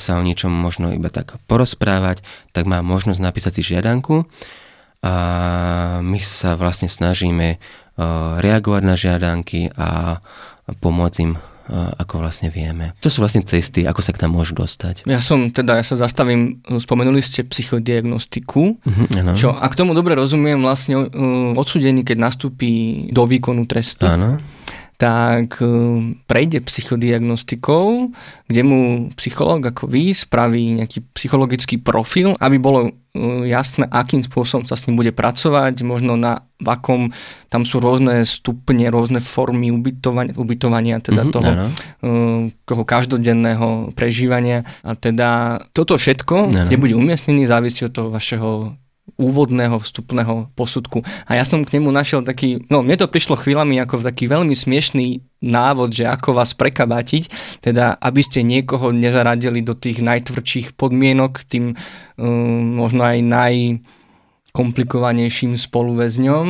[0.00, 2.24] sa o niečom možno iba tak porozprávať,
[2.56, 4.24] tak má možnosť napísať si žiadanku
[5.04, 5.14] a
[6.00, 7.56] my sa vlastne snažíme e,
[8.40, 10.24] reagovať na žiadanky a
[10.80, 11.40] pomôcť im e,
[12.00, 12.96] ako vlastne vieme.
[13.04, 15.04] To sú vlastne cesty, ako sa k nám môžu dostať.
[15.04, 20.64] Ja som teda, ja sa zastavím, spomenuli ste psychodiagnostiku, uh-huh, čo ak tomu dobre rozumiem,
[20.64, 21.12] vlastne
[21.60, 24.40] odsudený, keď nastúpi do výkonu trestu, Áno
[25.02, 25.66] tak e,
[26.30, 28.14] prejde psychodiagnostikou,
[28.46, 32.90] kde mu psychológ ako vy spraví nejaký psychologický profil, aby bolo e,
[33.50, 37.10] jasné, akým spôsobom sa s ním bude pracovať, možno na v akom,
[37.50, 41.50] tam sú rôzne stupne, rôzne formy ubytovania, ubytovania teda mm-hmm, toho,
[42.06, 46.70] uh, toho každodenného prežívania a teda toto všetko, ano.
[46.70, 48.78] kde bude umiestnený, závisí od toho vašeho
[49.16, 51.04] úvodného vstupného posudku.
[51.28, 54.52] A ja som k nemu našiel taký, no mne to prišlo chvíľami ako taký veľmi
[54.52, 57.28] smiešný návod, že ako vás prekabátiť,
[57.60, 63.54] teda aby ste niekoho nezaradili do tých najtvrdších podmienok, tým um, možno aj naj
[64.52, 66.46] komplikovanejším spoluväzňom.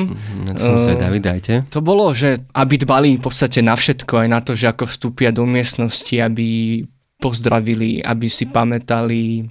[0.51, 1.55] No, som sa David, dajte.
[1.71, 5.31] To bolo, že aby dbali v podstate na všetko, aj na to, že ako vstúpia
[5.31, 6.83] do miestnosti, aby
[7.23, 9.47] pozdravili, aby si pamätali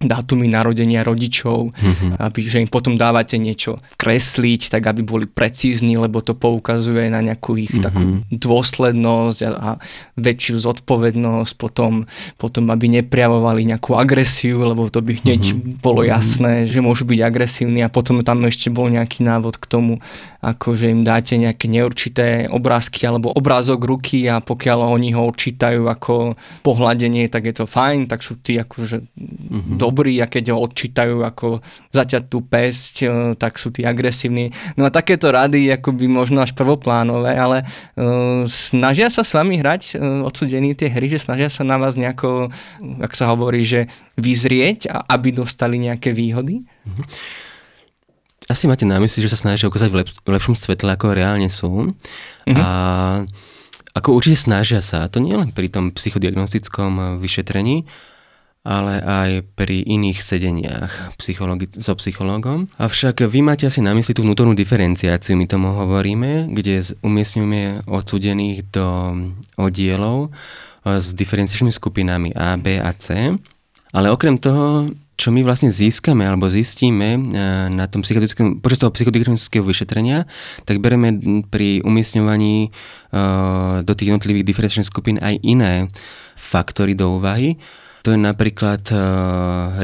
[0.00, 2.16] dátumy narodenia rodičov, mm-hmm.
[2.24, 7.20] aby, že im potom dávate niečo kresliť, tak aby boli precízni, lebo to poukazuje na
[7.20, 7.84] nejakú ich mm-hmm.
[7.84, 9.70] takú dôslednosť a, a
[10.16, 12.08] väčšiu zodpovednosť, potom,
[12.40, 15.84] potom aby nepriavovali nejakú agresiu, lebo to by hneď mm-hmm.
[15.84, 16.08] bolo mhm.
[16.08, 20.00] jasné, že môžu byť agresívni a potom tam ešte bol nejaký návod k tomu,
[20.40, 25.84] ako že im dáte nejaké neurčité obrázky alebo obrázok ruky a pokiaľ oni ho odčítajú
[25.84, 29.76] ako pohľadenie, tak je to fajn, tak sú tí akože mm-hmm.
[29.90, 31.58] Dobrí a keď ho odčítajú ako
[31.90, 34.54] zaťatú pesť, e, tak sú tí agresívni.
[34.78, 39.98] No a takéto rady akoby možno až prvoplánové, ale uh, snažia sa s vami hrať
[39.98, 42.54] uh, odsudení tie hry, že snažia sa na vás nejako,
[43.02, 46.62] ak sa hovorí, že vyzrieť, a aby dostali nejaké výhody?
[46.62, 47.06] Mm-hmm.
[48.50, 51.50] Asi máte na mysli, že sa snažia ukázať v, lep- v lepšom svetle, ako reálne
[51.50, 51.90] sú.
[51.90, 52.56] Mm-hmm.
[52.58, 52.66] A
[53.90, 57.86] ako určite snažia sa, to nie len pri tom psychodiagnostickom vyšetrení,
[58.60, 62.68] ale aj pri iných sedeniach psychologi- so psychológom.
[62.76, 68.68] Avšak vy máte asi na mysli tú vnútornú diferenciáciu, my tomu hovoríme, kde umiestňujeme odsudených
[68.68, 69.16] do
[69.56, 73.32] oddielov e, s diferenciačnými skupinami A, B a C.
[73.96, 77.18] Ale okrem toho čo my vlastne získame alebo zistíme eh,
[77.68, 80.24] na tom počas toho psychodiagnostického vyšetrenia,
[80.64, 81.12] tak bereme
[81.52, 82.72] pri umiestňovaní
[83.12, 85.92] uh, do tých jednotlivých diferenčných skupín aj iné
[86.40, 87.60] faktory do úvahy.
[88.04, 89.00] To je napríklad uh,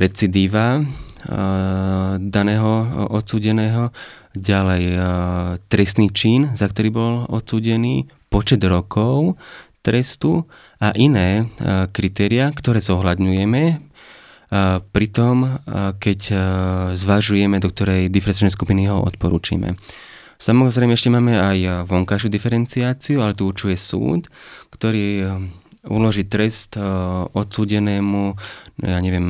[0.00, 0.84] recidíva uh,
[2.16, 2.70] daného
[3.12, 3.92] odsúdeného,
[4.36, 5.00] ďalej
[5.72, 9.40] trestný čin, za ktorý bol odsúdený, počet rokov
[9.80, 10.44] trestu
[10.76, 11.48] a iné
[11.88, 13.80] kritéria, ktoré zohľadňujeme.
[14.92, 15.36] Pritom,
[15.96, 16.20] keď
[16.92, 19.80] zvažujeme, do ktorej diferenciačnej skupiny ho odporúčime.
[20.36, 24.28] Samozrejme ešte máme aj vonkajšiu diferenciáciu, ale tu určuje súd,
[24.68, 25.24] ktorý
[25.86, 26.76] uloží trest
[27.32, 28.34] odsúdenému,
[28.82, 29.24] ja neviem,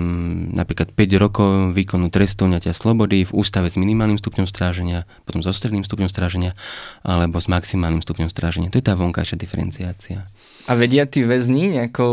[0.57, 5.55] napríklad 5 rokov výkonu trestu ňatia slobody v ústave s minimálnym stupňom stráženia, potom so
[5.55, 6.59] stredným stupňom stráženia
[7.07, 8.73] alebo s maximálnym stupňom stráženia.
[8.75, 10.27] To je tá vonkajšia diferenciácia.
[10.67, 12.05] A vedia tí väzni nejako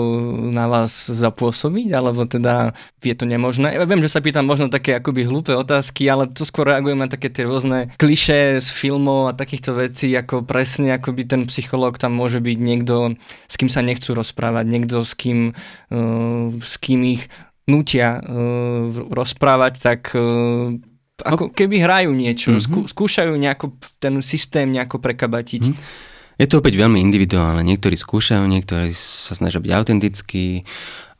[0.53, 3.73] na vás zapôsobiť, alebo teda je to nemožné?
[3.73, 7.09] Ja viem, že sa pýtam možno také akoby hlúpe otázky, ale to skôr reagujem na
[7.09, 12.13] také tie rôzne kliše z filmov a takýchto vecí, ako presne akoby ten psychológ tam
[12.13, 13.17] môže byť niekto,
[13.49, 15.57] s kým sa nechcú rozprávať, niekto s kým,
[15.89, 17.25] uh, s kým ich
[17.65, 20.77] nutia uh, rozprávať, tak uh,
[21.25, 22.89] ako keby hrajú niečo, mm-hmm.
[22.89, 25.63] skúšajú nejako ten systém nejako prekabatiť.
[25.73, 26.11] Mm-hmm.
[26.41, 27.61] Je to opäť veľmi individuálne.
[27.61, 30.65] Niektorí skúšajú, niektorí sa snažia byť autentickí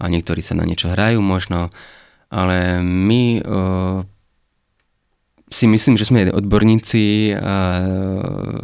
[0.02, 1.70] a niektorí sa na niečo hrajú možno,
[2.34, 4.02] ale my uh,
[5.54, 7.40] si myslím, že sme odborníci, uh,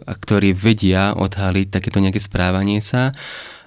[0.09, 3.13] ktorí vedia odhaliť takéto nejaké správanie sa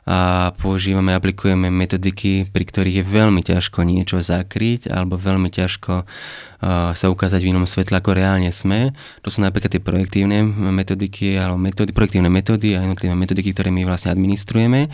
[0.02, 6.90] a používame, aplikujeme metodiky, pri ktorých je veľmi ťažko niečo zakryť alebo veľmi ťažko uh,
[6.90, 8.90] sa ukázať v inom svetle, ako reálne sme.
[9.22, 10.42] To sú napríklad tie projektívne
[10.74, 14.90] metodiky alebo metódy, projektívne metódy a jednotlivé metodiky, ktoré my vlastne administrujeme.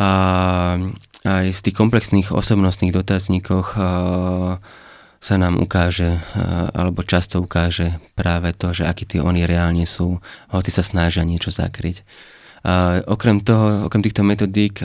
[0.00, 0.08] A
[1.28, 4.56] aj z tých komplexných osobnostných dotazníkoch uh,
[5.16, 6.22] sa nám ukáže,
[6.76, 11.50] alebo často ukáže práve to, že akí tí oni reálne sú, hoci sa snažia niečo
[11.50, 12.06] zakryť.
[12.66, 14.82] A okrem toho, okrem týchto metodík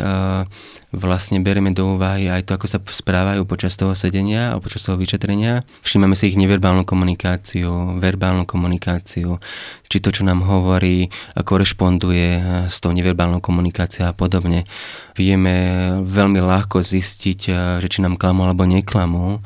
[0.93, 5.01] vlastne berieme do úvahy aj to, ako sa správajú počas toho sedenia a počas toho
[5.01, 5.65] vyšetrenia.
[5.81, 9.41] Všímame si ich neverbálnu komunikáciu, verbálnu komunikáciu,
[9.89, 12.27] či to, čo nám hovorí, korešponduje
[12.69, 14.69] s tou neverbálnou komunikáciou a podobne.
[15.17, 17.39] Vieme veľmi ľahko zistiť,
[17.81, 19.41] že či nám klamú alebo neklamú.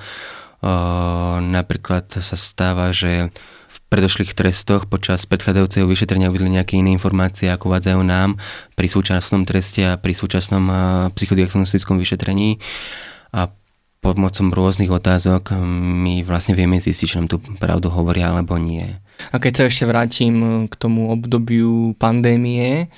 [1.39, 3.31] Napríklad sa stáva, že
[3.89, 8.35] predošlých trestoch počas predchádzajúceho vyšetrenia uvideli nejaké iné informácie, ako uvádzajú nám
[8.73, 10.63] pri súčasnom treste a pri súčasnom
[11.13, 12.57] psychodiagnostickom vyšetrení.
[13.35, 13.51] A
[14.05, 15.57] pomocom rôznych otázok
[16.05, 18.85] my vlastne vieme zistiť, či nám tú pravdu hovoria alebo nie.
[19.33, 22.93] A keď sa ešte vrátim k tomu obdobiu pandémie,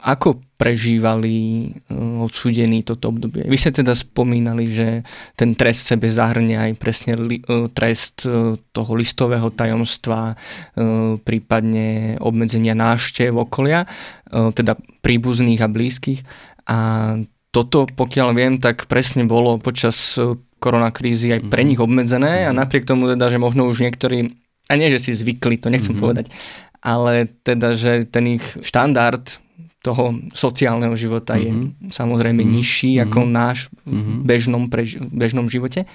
[0.00, 3.44] ako prežívali uh, odsudení toto obdobie?
[3.44, 5.04] Vy ste teda spomínali, že
[5.36, 10.34] ten trest sebe zahrňa aj presne li, uh, trest uh, toho listového tajomstva,
[11.22, 13.84] prípadne obmedzenia návštev okolia,
[14.32, 16.24] teda príbuzných a blízkych.
[16.72, 16.78] A
[17.52, 20.16] toto, pokiaľ viem, tak presne bolo počas
[20.62, 21.68] koronakrízy aj pre mhm.
[21.68, 22.58] nich obmedzené a mhm.
[22.62, 24.30] napriek tomu teda, že možno už niektorí,
[24.70, 26.00] a nie, že si zvykli, to nechcem mm-hmm.
[26.00, 26.26] povedať,
[26.82, 29.41] ale teda, že ten ich štandard
[29.82, 31.90] toho sociálneho života mm-hmm.
[31.90, 32.56] je samozrejme mm-hmm.
[32.56, 33.34] nižší ako mm-hmm.
[33.34, 34.14] náš v mhm.
[34.22, 35.90] bežnom, prež- bežnom živote,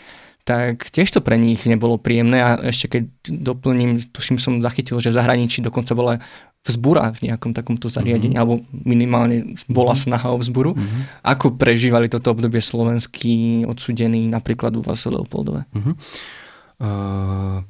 [0.47, 5.11] tak tiež to pre nich nebolo príjemné a ešte keď doplním, tuším som zachytil, že
[5.11, 6.23] v zahraničí dokonca bola
[6.63, 8.43] vzbura v nejakom takomto zariadení, mm-hmm.
[8.43, 9.99] alebo minimálne bola mhm.
[10.03, 10.75] snaha o vzburu.
[10.75, 11.01] Mm-hmm.
[11.23, 15.63] Ako prežívali toto obdobie slovenskí odsudení napríklad u vás Leopoldove?
[15.71, 15.95] Mm-hmm.
[16.77, 17.63] Uh,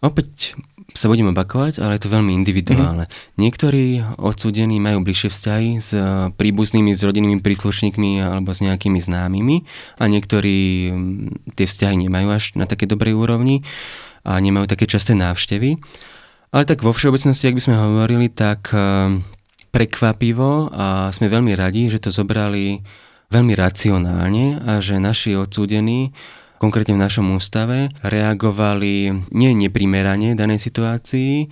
[0.00, 0.56] opäť
[0.96, 3.04] sa budem opakovať, ale je to veľmi individuálne.
[3.04, 3.36] Mm-hmm.
[3.36, 9.68] Niektorí odsudení majú bližšie vzťahy s eh, príbuznými, s rodinnými príslušníkmi alebo s nejakými známymi
[10.00, 10.90] a niektorí
[11.54, 13.62] tie vzťahy nemajú až na také dobrej úrovni
[14.24, 15.76] a nemajú také časté návštevy.
[16.48, 19.20] Ale tak vo všeobecnosti, ak by sme hovorili, tak eh,
[19.68, 22.80] prekvapivo a sme veľmi radi, že to zobrali
[23.28, 26.16] veľmi racionálne a že naši odsúdení
[26.58, 31.48] konkrétne v našom ústave, reagovali nie neprimerane danej situácii,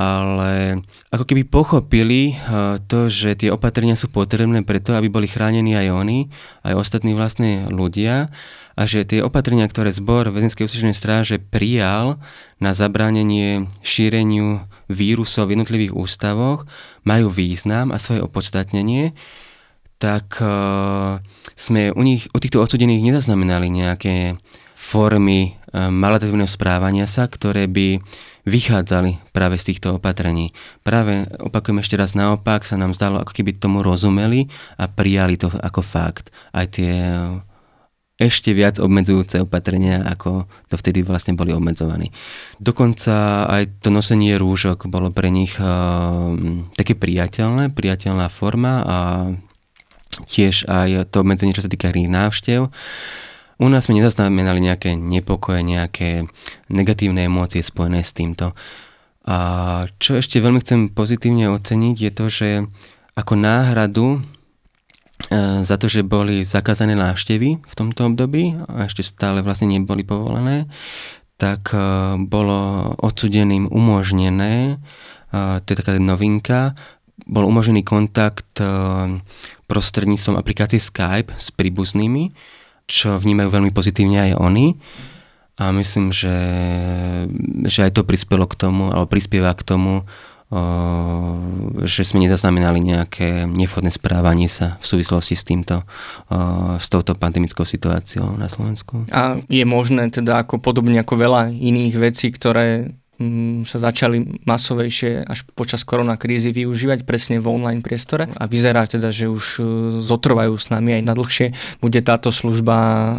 [0.00, 0.80] ale
[1.12, 5.88] ako keby pochopili eh, to, že tie opatrenia sú potrebné preto, aby boli chránení aj
[5.92, 6.18] oni,
[6.64, 8.32] aj ostatní vlastne ľudia
[8.80, 12.16] a že tie opatrenia, ktoré zbor väzenskej ústrednej stráže prijal
[12.62, 16.64] na zabránenie šíreniu vírusov v jednotlivých ústavoch,
[17.04, 19.12] majú význam a svoje opodstatnenie
[20.00, 21.20] tak uh,
[21.52, 24.40] sme u nich, u týchto odsudených nezaznamenali nejaké
[24.72, 28.00] formy uh, maladovného správania sa, ktoré by
[28.48, 30.56] vychádzali práve z týchto opatrení.
[30.80, 34.48] Práve, opakujem ešte raz, naopak sa nám zdalo, ako keby tomu rozumeli
[34.80, 36.32] a prijali to ako fakt.
[36.56, 37.44] Aj tie uh,
[38.16, 42.12] ešte viac obmedzujúce opatrenia, ako to vtedy vlastne boli obmedzovaní.
[42.56, 46.32] Dokonca aj to nosenie rúžok bolo pre nich uh,
[46.72, 48.96] také priateľné, priateľná forma a
[50.26, 52.60] tiež aj to obmedzenie, čo sa týka iných návštev.
[53.60, 56.24] U nás sme nezaznamenali nejaké nepokoje, nejaké
[56.72, 58.56] negatívne emócie spojené s týmto.
[59.28, 59.36] A
[60.00, 62.50] čo ešte veľmi chcem pozitívne oceniť je to, že
[63.12, 64.18] ako náhradu e,
[65.60, 70.64] za to, že boli zakázané návštevy v tomto období a ešte stále vlastne neboli povolené,
[71.36, 71.78] tak e,
[72.16, 74.80] bolo odsudeným umožnené,
[75.30, 76.74] to je taká novinka,
[77.26, 78.66] bol umožnený kontakt e,
[79.66, 82.30] prostredníctvom aplikácie Skype s príbuznými,
[82.90, 84.66] čo vnímajú veľmi pozitívne aj oni.
[85.60, 86.36] A myslím, že,
[87.68, 90.08] že aj to prispelo k tomu, alebo prispieva k tomu,
[91.86, 95.86] že sme nezaznamenali nejaké nevhodné správanie sa v súvislosti s týmto,
[96.74, 99.06] s touto pandemickou situáciou na Slovensku.
[99.14, 102.98] A je možné teda ako podobne ako veľa iných vecí, ktoré
[103.68, 109.28] sa začali masovejšie až počas koronakrízy využívať presne v online priestore a vyzerá teda, že
[109.28, 109.62] už e,
[110.00, 111.52] zotrvajú s nami aj na dlhšie.
[111.84, 113.16] Bude táto služba uh,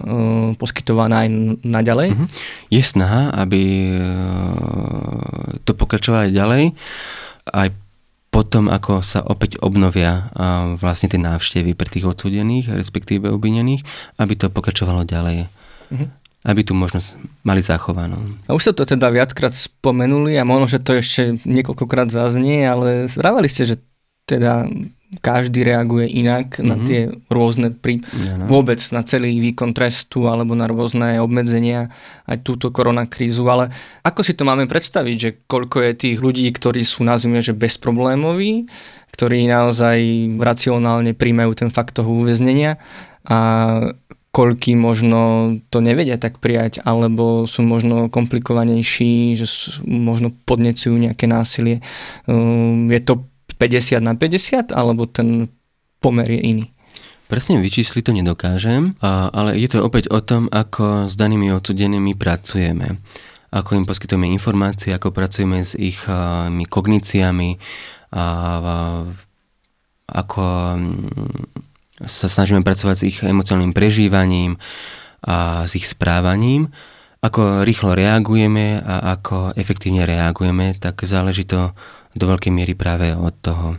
[0.57, 1.29] poskytovaná aj
[1.61, 2.09] naďalej?
[2.17, 2.27] Uh-huh.
[2.73, 3.61] Je snaha, aby
[3.93, 6.63] uh, to pokračovalo aj ďalej.
[7.51, 7.69] Aj
[8.31, 10.31] potom, ako sa opäť obnovia
[10.79, 13.83] vlastne tie návštevy pre tých odsudených, respektíve obvinených,
[14.23, 15.51] aby to pokračovalo ďalej.
[15.91, 18.17] Uh-huh aby tu možnosť mali zachovanú.
[18.49, 23.05] A už ste to teda viackrát spomenuli a možno, že to ešte niekoľkokrát zaznie, ale
[23.05, 23.75] zvrávali ste, že
[24.25, 24.65] teda
[25.19, 26.69] každý reaguje inak mm-hmm.
[26.71, 26.85] na mhm.
[26.87, 28.47] tie rôzne pri, ja, no.
[28.47, 31.91] vôbec na celý výkon trestu alebo na rôzne obmedzenia
[32.31, 33.75] aj túto koronakrízu, ale
[34.07, 38.71] ako si to máme predstaviť, že koľko je tých ľudí, ktorí sú nazvime, že bezproblémoví,
[39.11, 39.99] ktorí naozaj
[40.39, 42.79] racionálne príjmajú ten fakt toho uväznenia
[43.27, 43.37] a
[44.31, 51.27] koľky možno to nevedia tak prijať, alebo sú možno komplikovanejší, že sú, možno podnecujú nejaké
[51.27, 51.83] násilie.
[52.31, 53.27] Um, je to
[53.59, 55.51] 50 na 50, alebo ten
[55.99, 56.65] pomer je iný?
[57.27, 62.99] Presne vyčísliť to nedokážem, ale je to opäť o tom, ako s danými odsudenými pracujeme.
[63.55, 66.03] Ako im poskytujeme informácie, ako pracujeme s ich
[66.67, 67.49] kogníciami,
[70.11, 70.43] ako
[72.05, 74.57] sa snažíme pracovať s ich emocionálnym prežívaním
[75.21, 76.73] a s ich správaním.
[77.21, 81.69] Ako rýchlo reagujeme a ako efektívne reagujeme, tak záleží to
[82.17, 83.77] do veľkej miery práve od toho.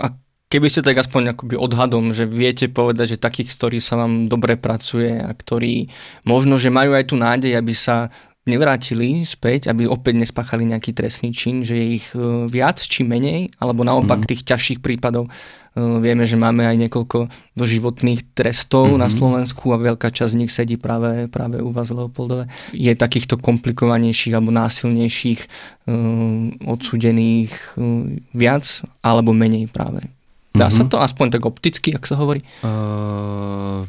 [0.00, 0.08] A
[0.48, 4.26] keby ste tak aspoň akoby odhadom, že viete povedať, že takých, s ktorých sa vám
[4.32, 5.92] dobre pracuje a ktorí
[6.24, 8.08] možno, že majú aj tú nádej, aby sa
[8.42, 13.54] nevrátili späť, aby opäť nespáchali nejaký trestný čin, že je ich e, viac či menej,
[13.62, 14.28] alebo naopak mm.
[14.34, 15.30] tých ťažších prípadov.
[15.30, 19.02] E, vieme, že máme aj niekoľko doživotných trestov mm-hmm.
[19.02, 22.50] na Slovensku a veľká časť z nich sedí práve, práve u vás Leopoldove.
[22.74, 25.40] Je takýchto komplikovanejších alebo násilnejších
[25.86, 28.66] um, odsudených um, viac
[29.06, 30.02] alebo menej práve.
[30.50, 30.82] Dá mm-hmm.
[30.82, 32.42] sa to aspoň tak opticky, ak sa hovorí?
[32.66, 33.86] Uh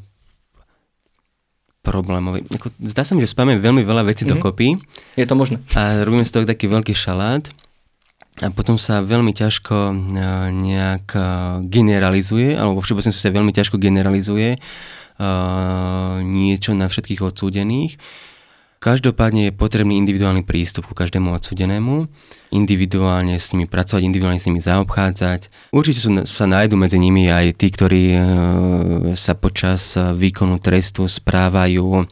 [1.83, 2.47] problémový.
[2.47, 4.39] Ako, zdá sa mi, že spáme veľmi veľa vecí mm-hmm.
[4.39, 4.79] dokopy.
[5.19, 5.59] Je to možné.
[5.75, 7.51] A robíme z toho taký veľký šalát.
[8.41, 9.93] A potom sa veľmi ťažko
[10.49, 11.05] nejak
[11.69, 18.01] generalizuje, alebo vo všeobecnosti sa veľmi ťažko generalizuje uh, niečo na všetkých odsúdených.
[18.83, 22.11] Každopádne je potrebný individuálny prístup ku každému odsudenému,
[22.51, 25.71] individuálne s nimi pracovať, individuálne s nimi zaobchádzať.
[25.71, 28.19] Určite sú, sa nájdu medzi nimi aj tí, ktorí e,
[29.15, 32.03] sa počas výkonu trestu správajú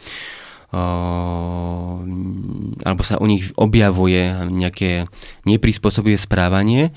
[2.87, 5.11] alebo sa u nich objavuje nejaké
[5.43, 6.95] neprispôsobivé správanie,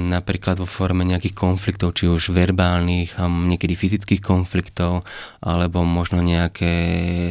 [0.00, 5.04] napríklad vo forme nejakých konfliktov, či už verbálnych, niekedy fyzických konfliktov,
[5.44, 6.72] alebo možno nejaké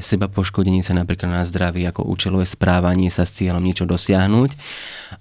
[0.05, 4.53] seba poškodenie sa napríklad na zdraví, ako účelové správanie sa s cieľom niečo dosiahnuť.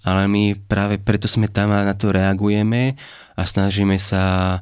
[0.04, 3.00] Ale my práve preto sme tam a na to reagujeme
[3.32, 4.60] a snažíme sa,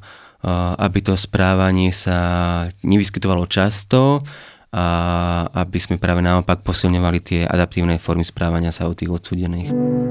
[0.78, 4.22] aby to správanie sa nevyskytovalo často,
[4.68, 10.07] a aby sme práve naopak posilňovali tie adaptívne formy správania sa u tých odsudených.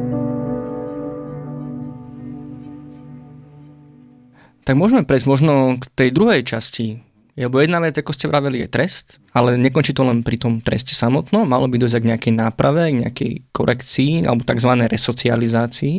[4.68, 7.00] Tak môžeme prejsť možno k tej druhej časti.
[7.40, 10.92] Lebo jedna vec, ako ste vraveli, je trest, ale nekončí to len pri tom treste
[10.92, 11.48] samotnom.
[11.48, 14.92] Malo by dojsť k nejakej náprave, k nejakej korekcii alebo tzv.
[14.92, 15.96] resocializácii.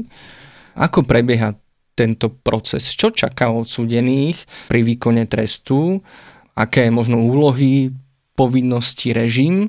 [0.85, 1.57] Ako prebieha
[1.97, 2.93] tento proces?
[2.93, 6.05] Čo čaká odsúdených pri výkone trestu?
[6.53, 7.89] Aké možno úlohy
[8.37, 9.69] povinnosti režim, e,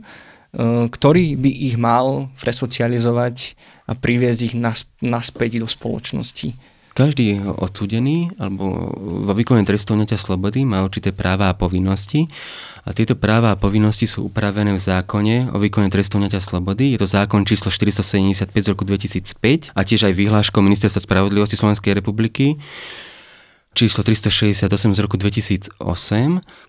[0.92, 3.56] ktorý by ich mal resocializovať
[3.88, 4.56] a priviesť ich
[5.00, 6.52] naspäť do spoločnosti.
[7.00, 8.92] Každý odsúdený alebo
[9.24, 12.28] vo výkone trestu slobody má určité práva a povinnosti
[12.84, 16.92] a tieto práva a povinnosti sú upravené v zákone o výkone trestu slobody.
[16.92, 21.96] Je to zákon číslo 475 z roku 2005 a tiež aj vyhláškou Ministerstva spravodlivosti Slovenskej
[21.96, 22.60] republiky
[23.74, 25.78] číslo 368 z roku 2008,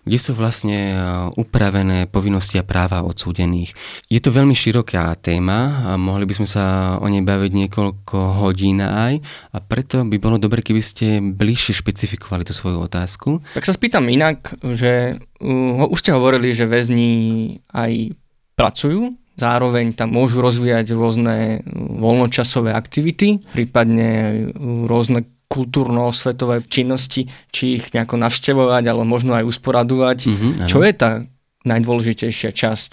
[0.05, 0.95] kde sú vlastne e,
[1.35, 3.73] upravené povinnosti a práva odsúdených.
[4.07, 8.79] Je to veľmi široká téma a mohli by sme sa o nej baviť niekoľko hodín
[8.85, 9.19] aj
[9.51, 13.41] a preto by bolo dobre, keby ste bližšie špecifikovali tú svoju otázku.
[13.57, 18.13] Tak sa spýtam inak, že uh, už ste hovorili, že väzni aj
[18.53, 21.65] pracujú, zároveň tam môžu rozvíjať rôzne
[21.97, 24.47] voľnočasové aktivity, prípadne
[24.85, 30.19] rôzne kultúrno-svetové činnosti, či ich nejako navštevovať, ale možno aj usporadovať.
[30.31, 31.27] Mm-hmm, Čo je tá
[31.67, 32.89] najdôležitejšia časť,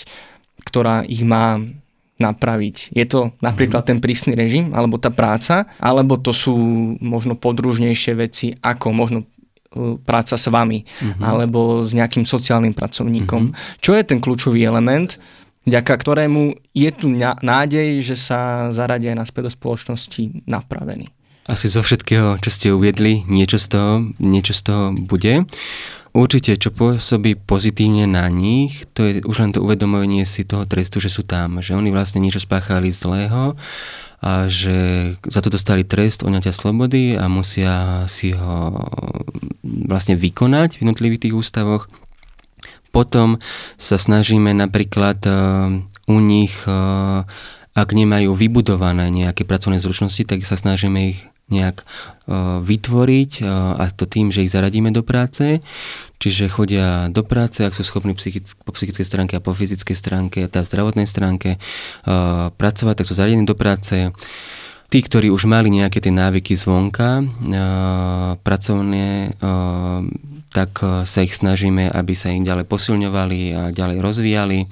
[0.67, 1.63] ktorá ich má
[2.19, 2.91] napraviť?
[2.91, 4.03] Je to napríklad mm-hmm.
[4.03, 6.59] ten prísny režim, alebo tá práca, alebo to sú
[6.99, 9.27] možno podružnejšie veci, ako možno e,
[10.03, 11.23] práca s vami, mm-hmm.
[11.23, 13.55] alebo s nejakým sociálnym pracovníkom.
[13.55, 13.79] Mm-hmm.
[13.79, 15.15] Čo je ten kľúčový element,
[15.63, 21.18] vďaka ktorému je tu nádej, že sa zaradia naspäť do spoločnosti napravený?
[21.49, 25.49] Asi zo všetkého, čo ste uviedli, niečo z toho, niečo z toho bude.
[26.13, 31.01] Určite, čo pôsobí pozitívne na nich, to je už len to uvedomovanie si toho trestu,
[31.01, 33.57] že sú tam, že oni vlastne niečo spáchali zlého
[34.21, 34.77] a že
[35.25, 38.77] za to dostali trest oňatia slobody a musia si ho
[39.65, 41.89] vlastne vykonať v jednotlivých tých ústavoch.
[42.93, 43.41] Potom
[43.81, 45.81] sa snažíme napríklad uh,
[46.13, 47.25] u nich, uh,
[47.73, 53.89] ak nemajú vybudované nejaké pracovné zručnosti, tak sa snažíme ich nejak uh, vytvoriť uh, a
[53.93, 55.65] to tým, že ich zaradíme do práce,
[56.21, 60.45] čiže chodia do práce, ak sú schopní psychick- po psychickej stránke a po fyzickej stránke,
[60.53, 64.13] tá zdravotnej stránke uh, pracovať, tak sú zaradení do práce.
[64.89, 67.21] Tí, ktorí už mali nejaké tie návyky zvonka,
[68.41, 69.37] pracovné,
[70.49, 74.65] tak sa ich snažíme, aby sa ich ďalej posilňovali a ďalej rozvíjali.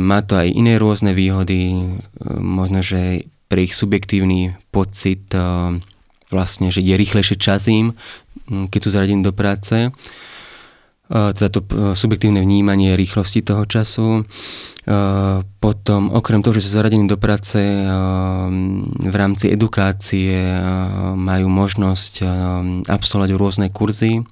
[0.00, 1.92] Má to aj iné rôzne výhody,
[2.40, 5.42] možno, že pre ich subjektívny pocit eh,
[6.28, 7.96] vlastne, že je rýchlejšie čas im,
[8.46, 9.88] hm, keď sú zaradení do práce.
[11.08, 14.28] Eh, teda to eh, subjektívne vnímanie rýchlosti toho času.
[15.60, 20.32] Potom, okrem toho, že sú zaradení do práce v rámci edukácie,
[21.12, 22.24] majú možnosť
[22.88, 24.24] absolvovať rôzne kurzy,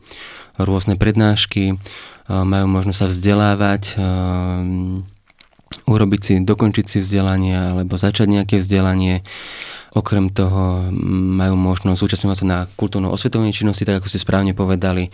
[0.56, 1.76] rôzne prednášky,
[2.32, 4.00] majú možnosť sa vzdelávať,
[5.86, 9.22] urobiť si, dokončiť si vzdelanie alebo začať nejaké vzdelanie.
[9.96, 10.92] Okrem toho
[11.40, 15.08] majú možnosť zúčastňovať sa na kultúrno-osvetovnej činnosti, tak ako ste správne povedali.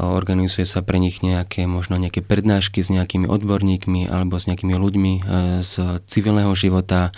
[0.00, 5.12] Organizuje sa pre nich nejaké, možno nejaké prednášky s nejakými odborníkmi alebo s nejakými ľuďmi
[5.12, 5.22] e,
[5.60, 7.12] z civilného života.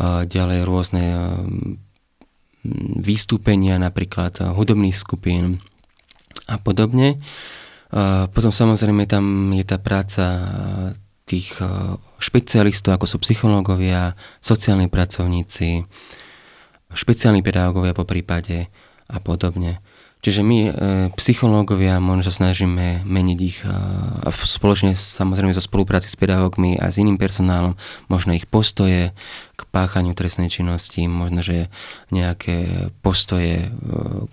[0.00, 1.18] Ďalej rôzne e,
[2.96, 5.60] vystúpenia, napríklad hudobných skupín
[6.48, 7.20] a podobne.
[8.32, 10.24] Potom samozrejme tam je tá práca
[11.28, 11.60] tých
[12.18, 15.84] špecialistov, ako sú psychológovia, sociálni pracovníci,
[16.96, 18.72] špeciálni pedagógovia po prípade
[19.08, 19.84] a podobne.
[20.18, 20.70] Čiže my, e,
[21.14, 23.70] psychológovia, možno sa snažíme meniť ich e,
[24.26, 27.78] a spoločne samozrejme zo spolupráci s pedagógmi a s iným personálom,
[28.10, 29.14] možno ich postoje
[29.54, 31.70] k páchaniu trestnej činnosti, možno, že
[32.10, 33.70] nejaké postoje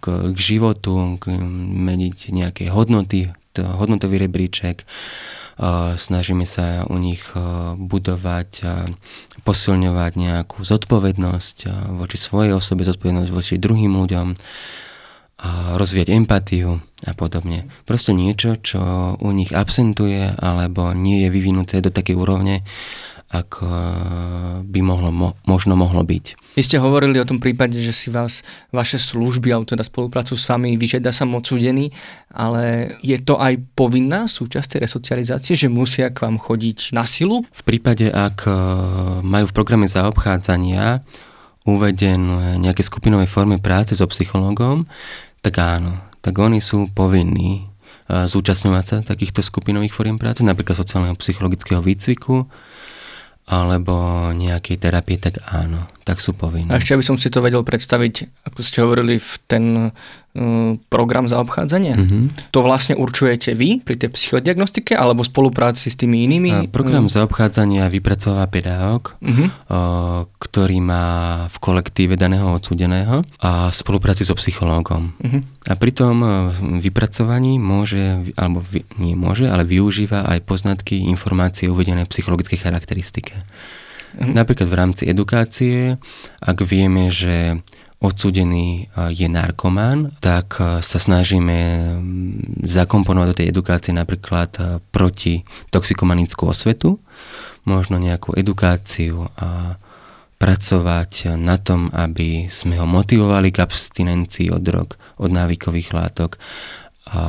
[0.02, 1.38] k, k životu, k,
[1.70, 4.89] meniť nejaké hodnoty, to hodnotový rebríček,
[5.95, 7.24] snažíme sa u nich
[7.80, 8.51] budovať,
[9.47, 11.58] posilňovať nejakú zodpovednosť
[11.95, 14.36] voči svojej osobe, zodpovednosť voči druhým ľuďom,
[15.76, 17.68] rozvíjať empatiu a podobne.
[17.84, 18.80] Proste niečo, čo
[19.20, 22.64] u nich absentuje alebo nie je vyvinuté do takej úrovne,
[23.44, 23.66] ako
[24.64, 26.56] by mohlo, mo, možno mohlo byť.
[26.56, 28.40] Vy ste hovorili o tom prípade, že si vás
[28.72, 31.92] vaše služby alebo teda spoluprácu s vami vyžiada sa odsúdený,
[32.32, 37.44] ale je to aj povinná súčasť tej resocializácie, že musia k vám chodiť na silu?
[37.52, 38.52] V prípade, ak e,
[39.20, 41.04] majú v programe zaobchádzania
[41.68, 44.88] uvedené nejaké skupinové formy práce so psychológom,
[45.44, 47.68] tak áno, tak oni sú povinní
[48.08, 52.48] e, zúčastňovať sa takýchto skupinových foriem práce, napríklad sociálneho psychologického výcviku,
[53.46, 53.93] alebo
[54.34, 56.74] nejakej terapie, tak áno, tak sú povinné.
[56.74, 59.64] A ešte aby som si to vedel predstaviť, ako ste hovorili, v ten
[60.92, 61.96] program zaobchádzania.
[61.96, 62.52] Mm-hmm.
[62.52, 66.68] To vlastne určujete vy pri tej psychodiagnostike alebo spolupráci s tými inými?
[66.76, 71.06] Program uh, zaobchádzania vypracováva pedagóg, uh, ktorý má
[71.48, 75.16] v kolektíve daného odsúdeného a v spolupráci so psychológom.
[75.24, 75.40] Uh-huh.
[75.72, 76.52] A pri tom uh,
[76.84, 83.40] vypracovaní môže, alebo vy, nie môže, ale využíva aj poznatky, informácie uvedené v psychologickej charakteristike.
[84.16, 84.32] Mhm.
[84.32, 86.00] Napríklad v rámci edukácie,
[86.40, 87.60] ak vieme, že
[88.04, 91.58] odsudený je narkomán, tak sa snažíme
[92.64, 97.00] zakomponovať do tej edukácie napríklad proti toxikomanickú osvetu,
[97.66, 99.80] možno nejakú edukáciu a
[100.36, 106.38] pracovať na tom, aby sme ho motivovali k abstinencii od drog, od návykových látok
[107.10, 107.24] a,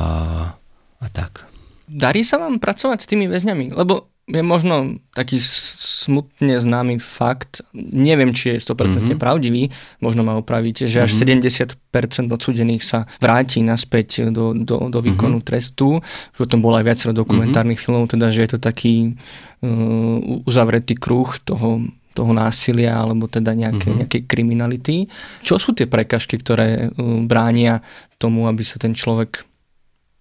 [0.99, 1.47] a tak.
[1.87, 3.71] Darí sa vám pracovať s tými väzňami?
[3.71, 9.15] Lebo je možno taký smutne známy fakt, neviem, či je 100% mm-hmm.
[9.15, 9.71] pravdivý,
[10.03, 11.79] možno ma opravíte, že až mm-hmm.
[12.27, 15.47] 70% odsudených sa vráti naspäť do, do, do výkonu mm-hmm.
[15.47, 16.03] trestu,
[16.35, 18.03] že o tom bolo aj viacero dokumentárnych mm-hmm.
[18.03, 19.15] filmov, teda, že je to taký
[19.63, 23.99] uh, uzavretý kruh toho toho násilia alebo teda nejaké, mm-hmm.
[24.01, 25.05] nejakej kriminality.
[25.45, 27.85] Čo sú tie prekažky, ktoré uh, bránia
[28.17, 29.45] tomu, aby sa ten človek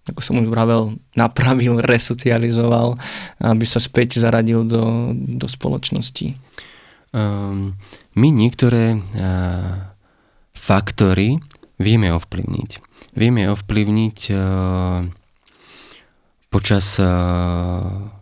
[0.07, 2.94] ako som už vravel, napravil, resocializoval,
[3.42, 6.38] aby sa späť zaradil do, do spoločnosti?
[7.16, 7.74] Um,
[8.14, 9.94] my niektoré uh,
[10.52, 11.40] faktory
[11.80, 12.70] vieme ovplyvniť.
[13.16, 15.09] Vieme ovplyvniť uh,
[16.52, 17.07] počas uh,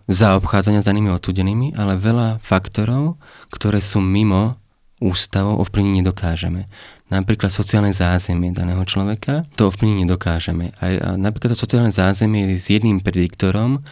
[0.06, 3.18] zaobchádzania s danými odsudenými, ale veľa faktorov,
[3.50, 4.60] ktoré sú mimo
[5.02, 6.70] ústavou, ovplyvniť nedokážeme
[7.14, 10.74] napríklad sociálne zázemie daného človeka, to ovplyvniť nedokážeme.
[10.82, 13.86] A, napríklad to sociálne zázemie je s jedným prediktorom,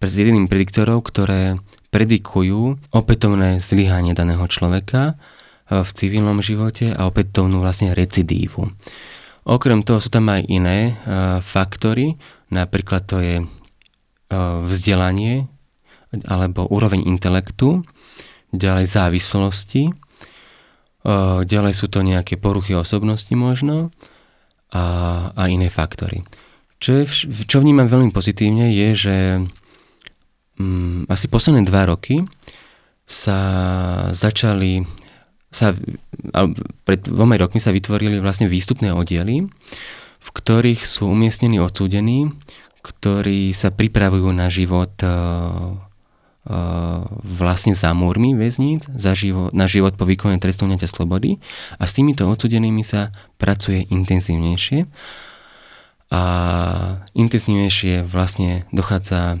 [0.00, 1.60] s jedným prediktorov, ktoré
[1.92, 5.14] predikujú opätovné zlyhanie daného človeka
[5.68, 8.72] e, v civilnom živote a opätovnú vlastne recidívu.
[9.42, 12.14] Okrem toho sú tam aj iné uh, faktory,
[12.54, 13.46] napríklad to je uh,
[14.62, 15.50] vzdelanie
[16.30, 17.82] alebo úroveň intelektu,
[18.52, 19.90] ďalej závislosti,
[21.42, 23.90] Ďalej sú to nejaké poruchy osobnosti možno
[24.70, 24.84] a,
[25.34, 26.22] a iné faktory.
[26.78, 27.04] Čo, je,
[27.46, 29.16] čo vnímam veľmi pozitívne je, že
[30.58, 32.22] um, asi posledné dva roky
[33.02, 33.38] sa
[34.14, 34.86] začali,
[35.50, 35.74] sa,
[36.86, 39.46] pred dvoma rokmi sa vytvorili vlastne výstupné oddiely,
[40.22, 42.30] v ktorých sú umiestnení odsúdení,
[42.82, 44.94] ktorí sa pripravujú na život
[47.22, 51.38] vlastne za múrmi väzníc za život, na život po výkone trestu slobody
[51.78, 54.90] a s týmito odsudenými sa pracuje intenzívnejšie
[56.10, 56.22] a
[57.14, 59.38] intenzívnejšie vlastne dochádza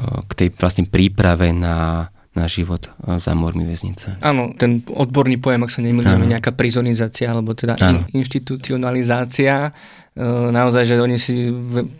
[0.00, 4.18] k tej vlastne príprave na na život za mormi väznice.
[4.18, 9.70] Áno, ten odborný pojem, ak sa nemýlim, nejaká prizonizácia, alebo teda in, inštitucionalizácia.
[10.14, 10.22] E,
[10.54, 11.50] naozaj, že oni si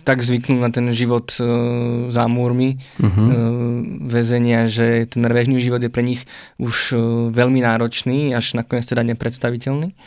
[0.06, 1.42] tak zvyknú na ten život e,
[2.14, 3.10] za múrmi uh-huh.
[3.10, 3.34] e,
[4.06, 6.22] väzenia, že ten väžný život je pre nich
[6.62, 6.96] už e,
[7.34, 9.98] veľmi náročný, až nakoniec teda nepredstaviteľný.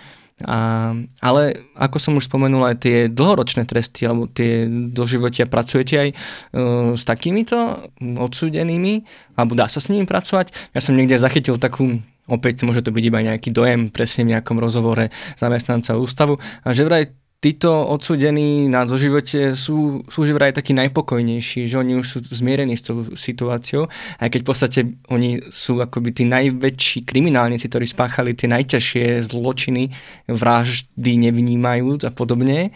[0.46, 6.10] A, ale ako som už spomenul, aj tie dlhoročné tresty alebo tie doživotia pracujete aj
[6.14, 7.58] uh, s takýmito
[7.98, 9.02] odsúdenými,
[9.34, 10.54] alebo dá sa s nimi pracovať.
[10.78, 14.62] Ja som niekde zachytil takú opäť môže to byť iba nejaký dojem presne v nejakom
[14.62, 15.10] rozhovore
[15.42, 21.70] zamestnanca ústavu, a že vraj títo odsudení na doživote sú, sú že vraj takí najpokojnejší,
[21.70, 23.86] že oni už sú zmierení s tou situáciou,
[24.18, 24.80] aj keď v podstate
[25.14, 29.94] oni sú akoby tí najväčší kriminálnici, ktorí spáchali tie najťažšie zločiny,
[30.26, 32.74] vraždy nevnímajúc a podobne.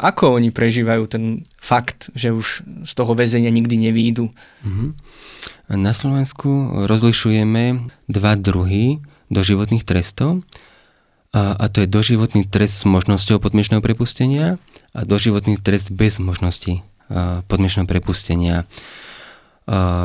[0.00, 1.24] Ako oni prežívajú ten
[1.60, 4.32] fakt, že už z toho väzenia nikdy nevýjdu?
[4.64, 4.90] Mm-hmm.
[5.76, 10.40] Na Slovensku rozlišujeme dva druhy doživotných trestov
[11.34, 14.62] a, a to je doživotný trest s možnosťou podmienečného prepustenia
[14.94, 16.86] a doživotný trest bez možnosti
[17.50, 18.70] podmienečného prepustenia.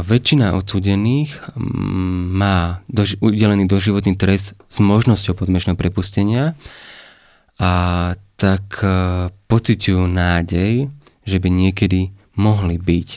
[0.03, 6.57] Väčšina odsúdených mm, má doži- udelený doživotný trest s možnosťou podmienečného prepustenia
[7.59, 8.82] a tak
[9.51, 10.88] pociťujú nádej,
[11.27, 13.09] že by niekedy mohli byť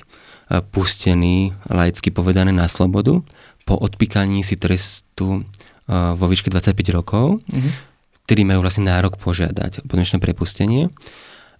[0.75, 3.23] pustení, laicky povedané, na slobodu
[3.63, 5.47] po odpíkaní si trestu
[5.93, 7.92] vo výške 25 rokov, mm-hmm.
[8.27, 10.91] Ktorí majú vlastne nárok požiadať o podmienečné prepustenie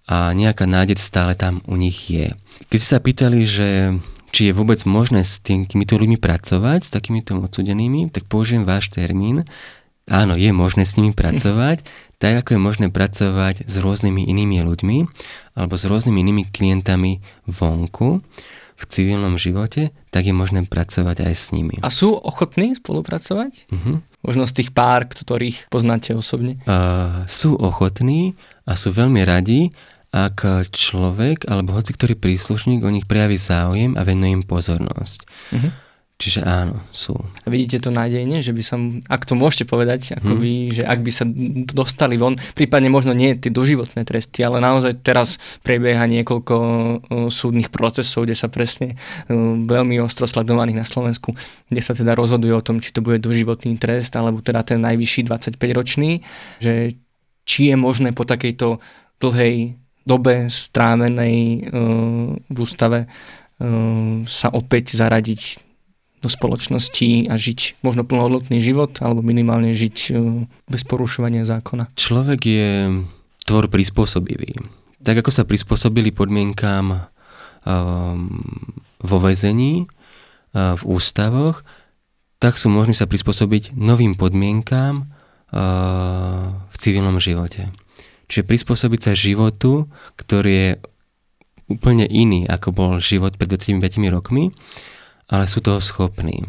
[0.07, 2.35] a nejaká nádej stále tam u nich je.
[2.67, 3.67] Keď ste sa pýtali, že
[4.33, 9.45] či je vôbec možné s týmito ľuďmi pracovať, s takýmito odsudenými, tak použijem váš termín.
[10.09, 11.85] Áno, je možné s nimi pracovať,
[12.17, 14.97] tak ako je možné pracovať s rôznymi inými ľuďmi
[15.53, 18.25] alebo s rôznymi inými klientami vonku
[18.77, 21.77] v civilnom živote, tak je možné pracovať aj s nimi.
[21.81, 23.69] A sú ochotní spolupracovať?
[23.69, 24.01] Uh-huh.
[24.23, 26.59] Možno z tých pár, ktorých poznáte osobne?
[26.63, 29.71] Uh, sú ochotní a sú veľmi radi,
[30.13, 35.19] ak človek alebo hoci ktorý príslušník o nich prejaví záujem a venuje im pozornosť.
[35.25, 35.71] Uh-huh.
[36.23, 37.19] Čiže áno, sú.
[37.19, 38.79] A vidíte to nádejne, že by sa,
[39.11, 40.75] ak to môžete povedať, akoby, hmm.
[40.79, 41.27] že ak by sa
[41.75, 45.35] dostali von, prípadne možno nie tie doživotné tresty, ale naozaj teraz
[45.67, 46.55] prebieha niekoľko
[47.27, 48.95] súdnych procesov, kde sa presne
[49.67, 51.35] veľmi ostro sledovaných na Slovensku,
[51.67, 55.27] kde sa teda rozhoduje o tom, či to bude doživotný trest, alebo teda ten najvyšší
[55.27, 56.23] 25-ročný,
[56.63, 56.95] že
[57.43, 58.79] či je možné po takejto
[59.19, 59.75] dlhej
[60.07, 61.67] dobe strávenej
[62.47, 63.11] v ústave
[64.23, 65.72] sa opäť zaradiť
[66.23, 70.11] do spoločnosti a žiť možno plnohodnotný život alebo minimálne žiť e,
[70.71, 71.91] bez porušovania zákona.
[71.99, 72.71] Človek je
[73.43, 74.55] tvor prispôsobivý.
[75.03, 77.03] Tak ako sa prispôsobili podmienkám um,
[79.03, 81.67] vo väzení, uh, v ústavoch,
[82.39, 87.67] tak sú možní sa prispôsobiť novým podmienkám uh, v civilnom živote.
[88.31, 90.71] Čiže prispôsobiť sa životu, ktorý je
[91.67, 94.55] úplne iný, ako bol život pred 25 rokmi
[95.33, 96.45] ale sú toho schopní.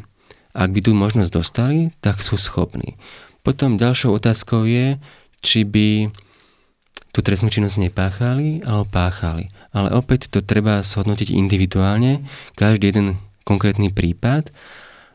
[0.53, 3.01] Ak by tú možnosť dostali, tak sú schopní.
[3.41, 5.01] Potom ďalšou otázkou je,
[5.41, 6.13] či by
[7.17, 9.49] tú trestnú činnosť nepáchali, alebo páchali.
[9.73, 12.29] Ale opäť to treba shodnotiť individuálne,
[12.61, 13.17] každý jeden
[13.49, 14.53] konkrétny prípad.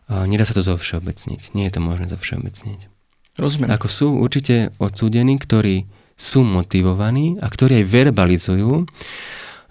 [0.10, 1.54] Nedá sa to zovšeobecniť.
[1.54, 2.90] Nie je to možné zovšeobecniť.
[3.38, 3.70] Rozumiem.
[3.70, 5.86] Ako sú určite odsúdení, ktorí
[6.20, 8.84] sú motivovaní a ktorí aj verbalizujú,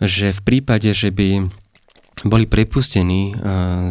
[0.00, 1.50] že v prípade, že by
[2.26, 3.36] boli prepustení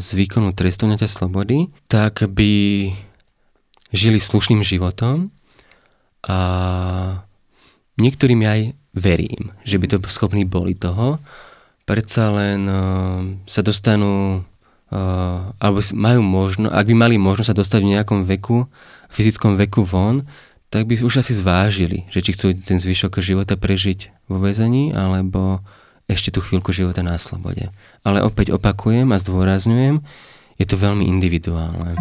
[0.01, 2.91] z výkonu trestu slobody, tak by
[3.95, 5.31] žili slušným životom
[6.27, 6.39] a
[7.95, 8.61] niektorým aj
[8.91, 11.23] verím, že by to schopní boli toho,
[11.87, 12.67] predsa len
[13.47, 14.43] sa dostanú
[15.59, 18.67] alebo majú možno, ak by mali možnosť sa dostať v nejakom veku,
[19.11, 20.23] fyzickom veku von,
[20.67, 25.63] tak by už asi zvážili, že či chcú ten zvyšok života prežiť vo väzení, alebo
[26.07, 27.67] ešte tú chvíľku života na slobode.
[28.07, 29.99] Ale opäť opakujem a zdôrazňujem,
[30.55, 31.99] je to veľmi individuálne.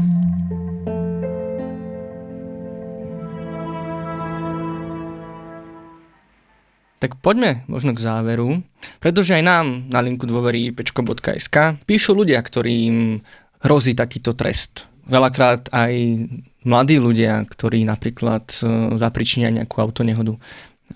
[6.97, 8.65] Tak poďme možno k záveru,
[9.03, 13.21] pretože aj nám na linku dôverí pečko.sk píšu ľudia, ktorým
[13.61, 14.89] hrozí takýto trest.
[15.05, 15.93] Veľakrát aj
[16.67, 20.35] mladí ľudia, ktorí napríklad e, zapričinia nejakú autonehodu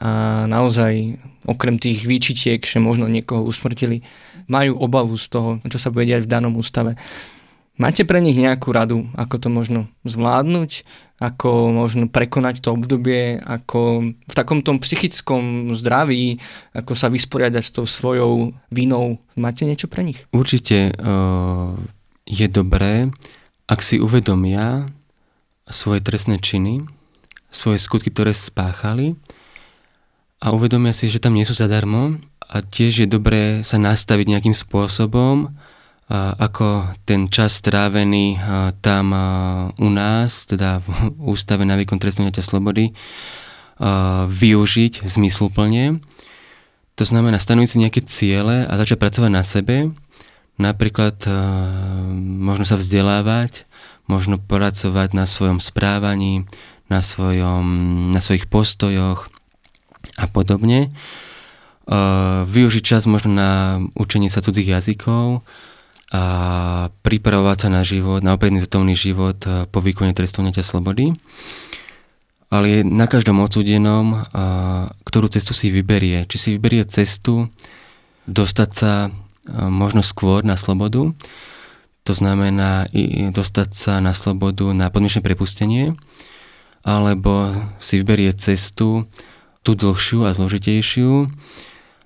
[0.01, 4.01] a naozaj okrem tých výčitiek, že možno niekoho usmrtili,
[4.49, 6.97] majú obavu z toho, čo sa bude diať v danom ústave.
[7.81, 10.85] Máte pre nich nejakú radu, ako to možno zvládnuť,
[11.17, 16.37] ako možno prekonať to obdobie, ako v takom tom psychickom zdraví,
[16.77, 19.17] ako sa vysporiadať s tou svojou vinou.
[19.37, 20.29] Máte niečo pre nich?
[20.29, 21.73] Určite uh,
[22.29, 23.09] je dobré,
[23.65, 24.89] ak si uvedomia
[25.65, 26.85] svoje trestné činy,
[27.49, 29.17] svoje skutky, ktoré spáchali
[30.41, 34.57] a uvedomia si, že tam nie sú zadarmo a tiež je dobré sa nastaviť nejakým
[34.57, 35.53] spôsobom,
[36.11, 38.41] ako ten čas strávený
[38.83, 39.15] tam
[39.79, 40.89] u nás, teda v
[41.37, 42.91] Ústave na výkon trestného slobody,
[44.27, 46.03] využiť zmysluplne.
[46.99, 49.77] To znamená stanoviť si nejaké ciele a začať pracovať na sebe,
[50.59, 51.17] napríklad
[52.19, 53.65] možno sa vzdelávať,
[54.11, 56.45] možno pracovať na svojom správaní,
[56.91, 57.65] na, svojom,
[58.11, 59.31] na svojich postojoch,
[60.21, 60.93] a podobne.
[61.89, 63.51] Uh, využiť čas možno na
[63.97, 65.43] učenie sa cudzích jazykov
[66.13, 66.23] a
[67.03, 71.17] pripravovať sa na život, na opätný zotovný život uh, po výkone trestu slobody.
[72.53, 76.29] Ale je na každom odsudenom, uh, ktorú cestu si vyberie.
[76.29, 77.49] Či si vyberie cestu
[78.29, 79.11] dostať sa
[79.51, 81.11] možno skôr na slobodu,
[82.05, 82.89] to znamená
[83.35, 85.99] dostať sa na slobodu na podmienečné prepustenie,
[86.81, 89.05] alebo si vyberie cestu
[89.61, 91.29] tú dlhšiu a zložitejšiu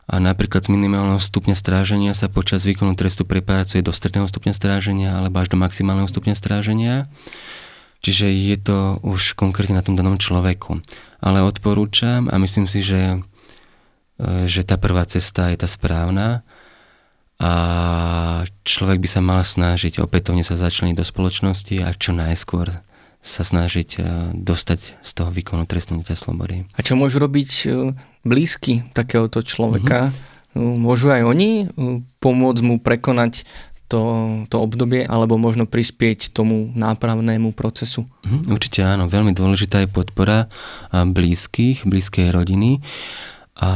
[0.04, 5.16] a napríklad z minimálneho stupňa stráženia sa počas výkonu trestu prepracuje do stredného stupňa stráženia
[5.16, 7.08] alebo až do maximálneho stupňa stráženia.
[8.04, 10.84] Čiže je to už konkrétne na tom danom človeku.
[11.24, 13.24] Ale odporúčam a myslím si, že,
[14.20, 16.44] e, že tá prvá cesta je tá správna
[17.40, 17.52] a
[18.68, 22.84] človek by sa mal snažiť opätovne sa začleniť do spoločnosti a čo najskôr
[23.24, 24.00] sa snažiť e,
[24.36, 26.68] dostať z toho výkonu trestnutia slobody.
[26.76, 27.66] A čo môžu robiť e,
[28.20, 30.12] blízky takéhoto človeka?
[30.52, 30.76] Uh-huh.
[30.76, 31.66] Môžu aj oni
[32.20, 33.48] pomôcť mu prekonať
[33.88, 34.00] to,
[34.52, 38.04] to obdobie alebo možno prispieť tomu nápravnému procesu?
[38.04, 40.52] Uh-huh, určite áno, veľmi dôležitá je podpora
[40.92, 42.84] blízkych, blízkej rodiny
[43.54, 43.70] a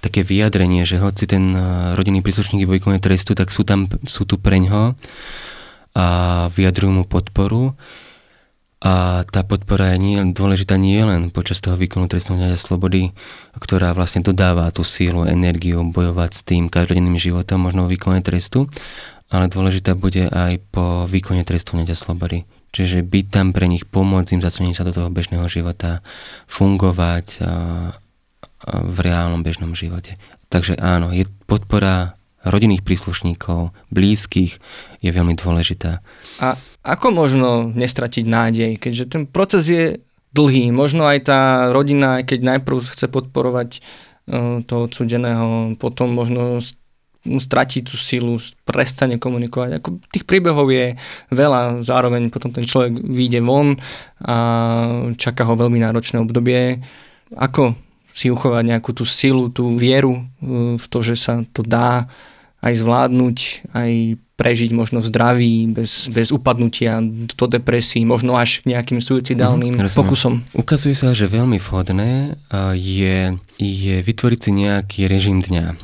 [0.00, 1.52] také vyjadrenie, že hoci ten
[1.92, 4.96] rodinný príslušník je vo výkone trestu, tak sú, tam, sú tu preňho
[5.92, 6.06] a
[6.56, 7.76] vyjadrujú mu podporu
[8.82, 13.14] a tá podpora je nie, dôležitá nie len počas toho výkonu trestného dňa slobody,
[13.54, 18.66] ktorá vlastne dodáva tú sílu, energiu bojovať s tým každodenným životom, možno vo výkone trestu,
[19.30, 22.42] ale dôležitá bude aj po výkone trestu dňa slobody.
[22.74, 26.02] Čiže byť tam pre nich, pomôcť im začleniť sa do toho bežného života,
[26.50, 27.38] fungovať
[28.66, 30.18] v reálnom bežnom živote.
[30.50, 34.58] Takže áno, je podpora rodinných príslušníkov, blízkych
[34.98, 36.02] je veľmi dôležitá.
[36.42, 39.84] A ako možno nestratiť nádej, keďže ten proces je
[40.34, 46.58] dlhý, možno aj tá rodina, keď najprv chce podporovať uh, toho odsudeného, potom možno
[47.38, 48.34] stratí tú silu,
[48.66, 49.78] prestane komunikovať.
[49.78, 50.98] Ako tých príbehov je
[51.30, 53.78] veľa, zároveň potom ten človek vyjde von
[54.26, 54.36] a
[55.14, 56.82] čaká ho veľmi náročné obdobie.
[57.38, 57.78] Ako
[58.10, 62.10] si uchovať nejakú tú silu, tú vieru uh, v to, že sa to dá
[62.62, 63.38] aj zvládnuť,
[63.74, 63.92] aj
[64.38, 70.42] prežiť možno v zdraví, bez, bez upadnutia do depresí, možno až nejakým suicidálnym mm, pokusom.
[70.54, 72.38] Ukazuje sa, že veľmi vhodné
[72.74, 75.74] je, je vytvoriť si nejaký režim dňa.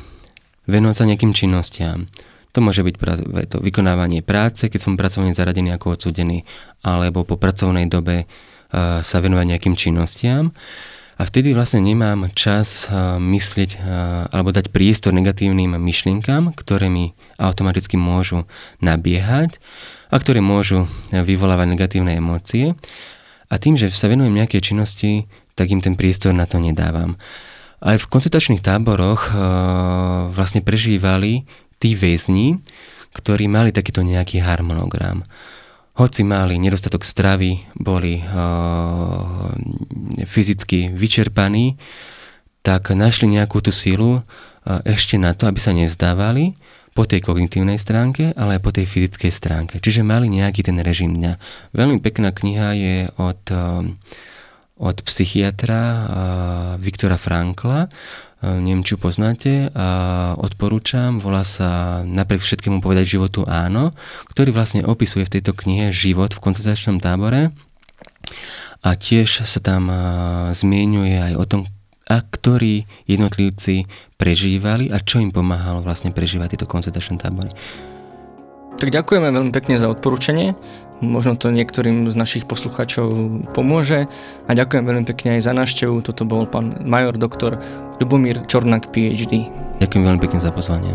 [0.67, 2.07] Venovať sa nejakým činnostiam.
[2.51, 6.43] To môže byť práve to vykonávanie práce, keď som pracovne zaradený ako odsudený,
[6.81, 8.25] alebo po pracovnej dobe
[8.75, 10.51] sa venovať nejakým činnostiam.
[11.19, 13.81] A vtedy vlastne nemám čas uh, myslieť uh,
[14.31, 18.47] alebo dať priestor negatívnym myšlienkám, ktoré mi automaticky môžu
[18.79, 19.59] nabiehať
[20.07, 22.71] a ktoré môžu vyvolávať negatívne emócie.
[23.51, 25.27] A tým, že sa venujem nejaké činnosti,
[25.59, 27.19] tak im ten priestor na to nedávam.
[27.83, 29.29] Aj v koncentračných táboroch
[30.33, 31.45] vlastne prežívali
[31.77, 32.57] tí väzni,
[33.13, 35.25] ktorí mali takýto nejaký harmonogram
[35.99, 39.51] hoci mali nedostatok stravy, boli uh,
[40.23, 41.75] fyzicky vyčerpaní,
[42.63, 44.23] tak našli nejakú tú silu uh,
[44.87, 46.55] ešte na to, aby sa nevzdávali
[46.95, 49.75] po tej kognitívnej stránke, ale aj po tej fyzickej stránke.
[49.83, 51.35] Čiže mali nejaký ten režim dňa.
[51.75, 53.83] Veľmi pekná kniha je od, uh,
[54.79, 56.07] od psychiatra
[56.79, 57.91] Viktora Frankla,
[58.39, 59.67] neviem, či poznáte,
[60.39, 63.91] odporúčam, volá sa Napriek všetkému povedať životu áno,
[64.31, 67.51] ktorý vlastne opisuje v tejto knihe život v koncentračnom tábore
[68.79, 69.91] a tiež sa tam
[70.55, 71.61] zmienuje aj o tom,
[72.09, 73.85] a ktorí jednotlivci
[74.17, 77.53] prežívali a čo im pomáhalo vlastne prežívať tieto koncentračné tábory.
[78.79, 80.55] Tak ďakujeme veľmi pekne za odporúčanie.
[80.99, 83.07] Možno to niektorým z našich poslucháčov
[83.55, 84.11] pomôže
[84.45, 86.03] a ďakujem veľmi pekne aj za návštevu.
[86.03, 87.55] Toto bol pán major doktor
[88.03, 89.47] Ľubomír Čornak, PhD.
[89.79, 90.91] Ďakujem veľmi pekne za pozvanie.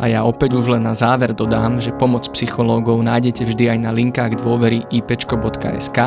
[0.00, 3.92] A ja opäť už len na záver dodám, že pomoc psychológov nájdete vždy aj na
[3.92, 5.98] linkách dôvery ipečko.sk,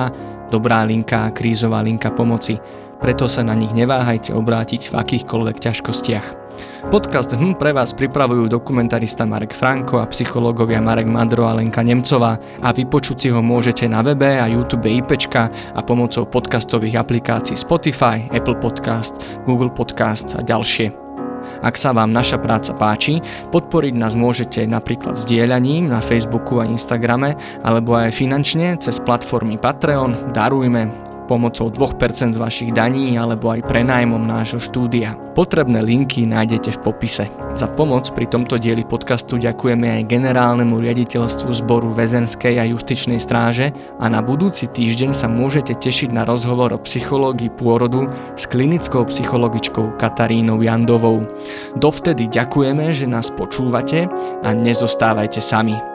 [0.49, 2.57] dobrá linka, krízová linka pomoci.
[2.97, 6.42] Preto sa na nich neváhajte obrátiť v akýchkoľvek ťažkostiach.
[6.91, 12.37] Podcast HM pre vás pripravujú dokumentarista Marek Franko a psychológovia Marek Madro a Lenka Nemcová
[12.61, 18.27] a vypočuť si ho môžete na webe a YouTube IPčka a pomocou podcastových aplikácií Spotify,
[18.29, 20.91] Apple Podcast, Google Podcast a ďalšie.
[21.63, 23.19] Ak sa vám naša práca páči,
[23.51, 30.35] podporiť nás môžete napríklad zdieľaním na Facebooku a Instagrame alebo aj finančne cez platformy Patreon,
[30.35, 35.15] Darujme, pomocou 2% z vašich daní alebo aj prenájmom nášho štúdia.
[35.33, 37.25] Potrebné linky nájdete v popise.
[37.57, 43.73] Za pomoc pri tomto dieli podcastu ďakujeme aj generálnemu riaditeľstvu zboru väzenskej a justičnej stráže
[43.97, 49.97] a na budúci týždeň sa môžete tešiť na rozhovor o psychológii pôrodu s klinickou psychologičkou
[49.97, 51.25] Katarínou Jandovou.
[51.79, 54.05] Dovtedy ďakujeme, že nás počúvate
[54.43, 55.92] a nezostávajte sami.